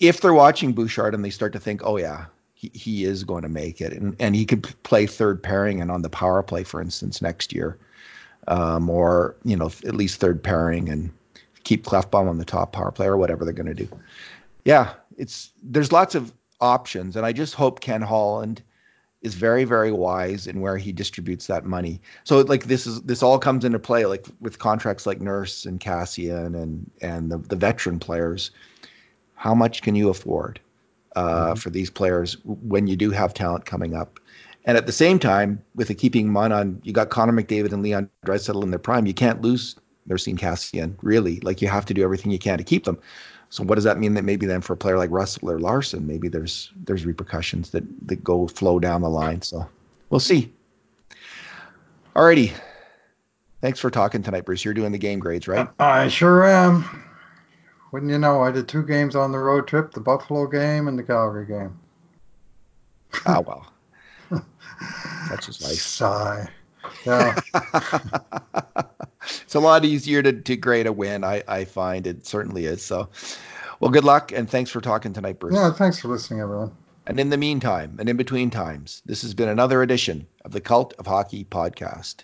If 0.00 0.20
they're 0.20 0.34
watching 0.34 0.72
Bouchard 0.72 1.14
and 1.14 1.24
they 1.24 1.30
start 1.30 1.52
to 1.52 1.60
think, 1.60 1.82
oh 1.84 1.98
yeah, 1.98 2.26
he, 2.54 2.70
he 2.74 3.04
is 3.04 3.24
going 3.24 3.42
to 3.42 3.48
make 3.48 3.80
it, 3.80 3.92
and 3.92 4.16
and 4.18 4.34
he 4.34 4.44
could 4.46 4.64
play 4.82 5.06
third 5.06 5.42
pairing 5.42 5.80
and 5.80 5.90
on 5.90 6.02
the 6.02 6.10
power 6.10 6.42
play, 6.42 6.64
for 6.64 6.80
instance, 6.80 7.22
next 7.22 7.52
year 7.52 7.78
um, 8.48 8.88
or 8.90 9.36
you 9.44 9.56
know 9.56 9.70
at 9.86 9.94
least 9.94 10.20
third 10.20 10.42
pairing 10.42 10.88
and 10.88 11.10
keep 11.64 11.84
Klefbom 11.84 12.28
on 12.28 12.38
the 12.38 12.44
top 12.44 12.72
power 12.72 12.90
play 12.90 13.06
or 13.06 13.16
whatever 13.16 13.44
they're 13.44 13.54
going 13.54 13.66
to 13.66 13.74
do. 13.74 13.88
Yeah, 14.64 14.94
it's 15.16 15.50
there's 15.62 15.92
lots 15.92 16.14
of 16.14 16.32
options, 16.60 17.14
and 17.14 17.24
I 17.24 17.32
just 17.32 17.54
hope 17.54 17.80
Ken 17.80 18.02
Holland 18.02 18.62
is 19.20 19.34
very 19.34 19.64
very 19.64 19.92
wise 19.92 20.46
in 20.46 20.60
where 20.60 20.76
he 20.76 20.92
distributes 20.92 21.46
that 21.48 21.64
money. 21.64 22.00
So 22.24 22.40
like 22.40 22.64
this 22.64 22.86
is 22.86 23.02
this 23.02 23.22
all 23.22 23.38
comes 23.38 23.64
into 23.64 23.78
play 23.78 24.06
like 24.06 24.26
with 24.40 24.58
contracts 24.58 25.06
like 25.06 25.20
Nurse 25.20 25.66
and 25.66 25.78
Kassian 25.78 26.60
and 26.60 26.90
and 27.02 27.30
the, 27.30 27.38
the 27.38 27.56
veteran 27.56 27.98
players. 27.98 28.50
How 29.38 29.54
much 29.54 29.82
can 29.82 29.94
you 29.94 30.08
afford 30.10 30.60
uh, 31.14 31.22
mm-hmm. 31.22 31.54
for 31.54 31.70
these 31.70 31.90
players 31.90 32.36
when 32.44 32.88
you 32.88 32.96
do 32.96 33.10
have 33.12 33.32
talent 33.32 33.64
coming 33.64 33.94
up? 33.94 34.18
And 34.64 34.76
at 34.76 34.86
the 34.86 34.92
same 34.92 35.20
time, 35.20 35.62
with 35.76 35.88
a 35.90 35.94
keeping 35.94 36.30
mind 36.30 36.52
on, 36.52 36.80
you 36.82 36.92
got 36.92 37.08
Connor 37.08 37.32
McDavid 37.32 37.72
and 37.72 37.82
Leon 37.82 38.10
Draisaitl 38.26 38.62
in 38.64 38.70
their 38.70 38.80
prime. 38.80 39.06
You 39.06 39.14
can't 39.14 39.40
lose 39.40 39.76
Nursing 40.06 40.36
Kassian, 40.36 40.96
really. 41.02 41.38
Like 41.40 41.62
you 41.62 41.68
have 41.68 41.86
to 41.86 41.94
do 41.94 42.02
everything 42.02 42.32
you 42.32 42.38
can 42.38 42.58
to 42.58 42.64
keep 42.64 42.84
them. 42.84 42.98
So 43.50 43.62
what 43.62 43.76
does 43.76 43.84
that 43.84 43.98
mean 43.98 44.14
that 44.14 44.24
maybe 44.24 44.44
then 44.44 44.60
for 44.60 44.72
a 44.72 44.76
player 44.76 44.98
like 44.98 45.10
Russell 45.10 45.50
or 45.50 45.60
Larsson, 45.60 46.06
maybe 46.06 46.28
there's 46.28 46.72
there's 46.84 47.06
repercussions 47.06 47.70
that 47.70 47.84
that 48.08 48.22
go 48.22 48.48
flow 48.48 48.78
down 48.80 49.02
the 49.02 49.08
line. 49.08 49.40
So 49.40 49.66
we'll 50.10 50.20
see. 50.20 50.52
Alrighty. 52.16 52.52
Thanks 53.60 53.78
for 53.78 53.90
talking 53.90 54.22
tonight, 54.22 54.44
Bruce. 54.44 54.64
You're 54.64 54.74
doing 54.74 54.92
the 54.92 54.98
game 54.98 55.20
grades, 55.20 55.48
right? 55.48 55.68
I 55.78 56.08
sure 56.08 56.44
am. 56.44 57.04
Wouldn't 57.90 58.12
you 58.12 58.18
know, 58.18 58.42
I 58.42 58.50
did 58.50 58.68
two 58.68 58.82
games 58.82 59.16
on 59.16 59.32
the 59.32 59.38
road 59.38 59.66
trip, 59.66 59.92
the 59.92 60.00
Buffalo 60.00 60.46
game 60.46 60.88
and 60.88 60.98
the 60.98 61.02
Calgary 61.02 61.46
game. 61.46 61.78
Ah 63.26 63.40
well. 63.40 63.72
That's 65.30 65.46
just 65.46 65.62
life. 65.62 65.72
Sigh. 65.72 66.48
Yeah. 67.06 67.38
it's 69.22 69.54
a 69.54 69.60
lot 69.60 69.84
easier 69.84 70.22
to, 70.22 70.32
to 70.32 70.56
grade 70.56 70.86
a 70.86 70.92
win. 70.92 71.24
I, 71.24 71.42
I 71.48 71.64
find 71.64 72.06
it 72.06 72.26
certainly 72.26 72.66
is. 72.66 72.84
So, 72.84 73.08
well, 73.80 73.90
good 73.90 74.04
luck 74.04 74.32
and 74.32 74.48
thanks 74.48 74.70
for 74.70 74.80
talking 74.80 75.12
tonight, 75.12 75.38
Bruce. 75.38 75.54
Yeah, 75.54 75.72
thanks 75.72 76.00
for 76.00 76.08
listening, 76.08 76.40
everyone. 76.40 76.72
And 77.06 77.18
in 77.18 77.30
the 77.30 77.38
meantime, 77.38 77.96
and 77.98 78.08
in 78.08 78.18
between 78.18 78.50
times, 78.50 79.00
this 79.06 79.22
has 79.22 79.32
been 79.32 79.48
another 79.48 79.82
edition 79.82 80.26
of 80.44 80.52
the 80.52 80.60
Cult 80.60 80.92
of 80.98 81.06
Hockey 81.06 81.44
podcast. 81.44 82.16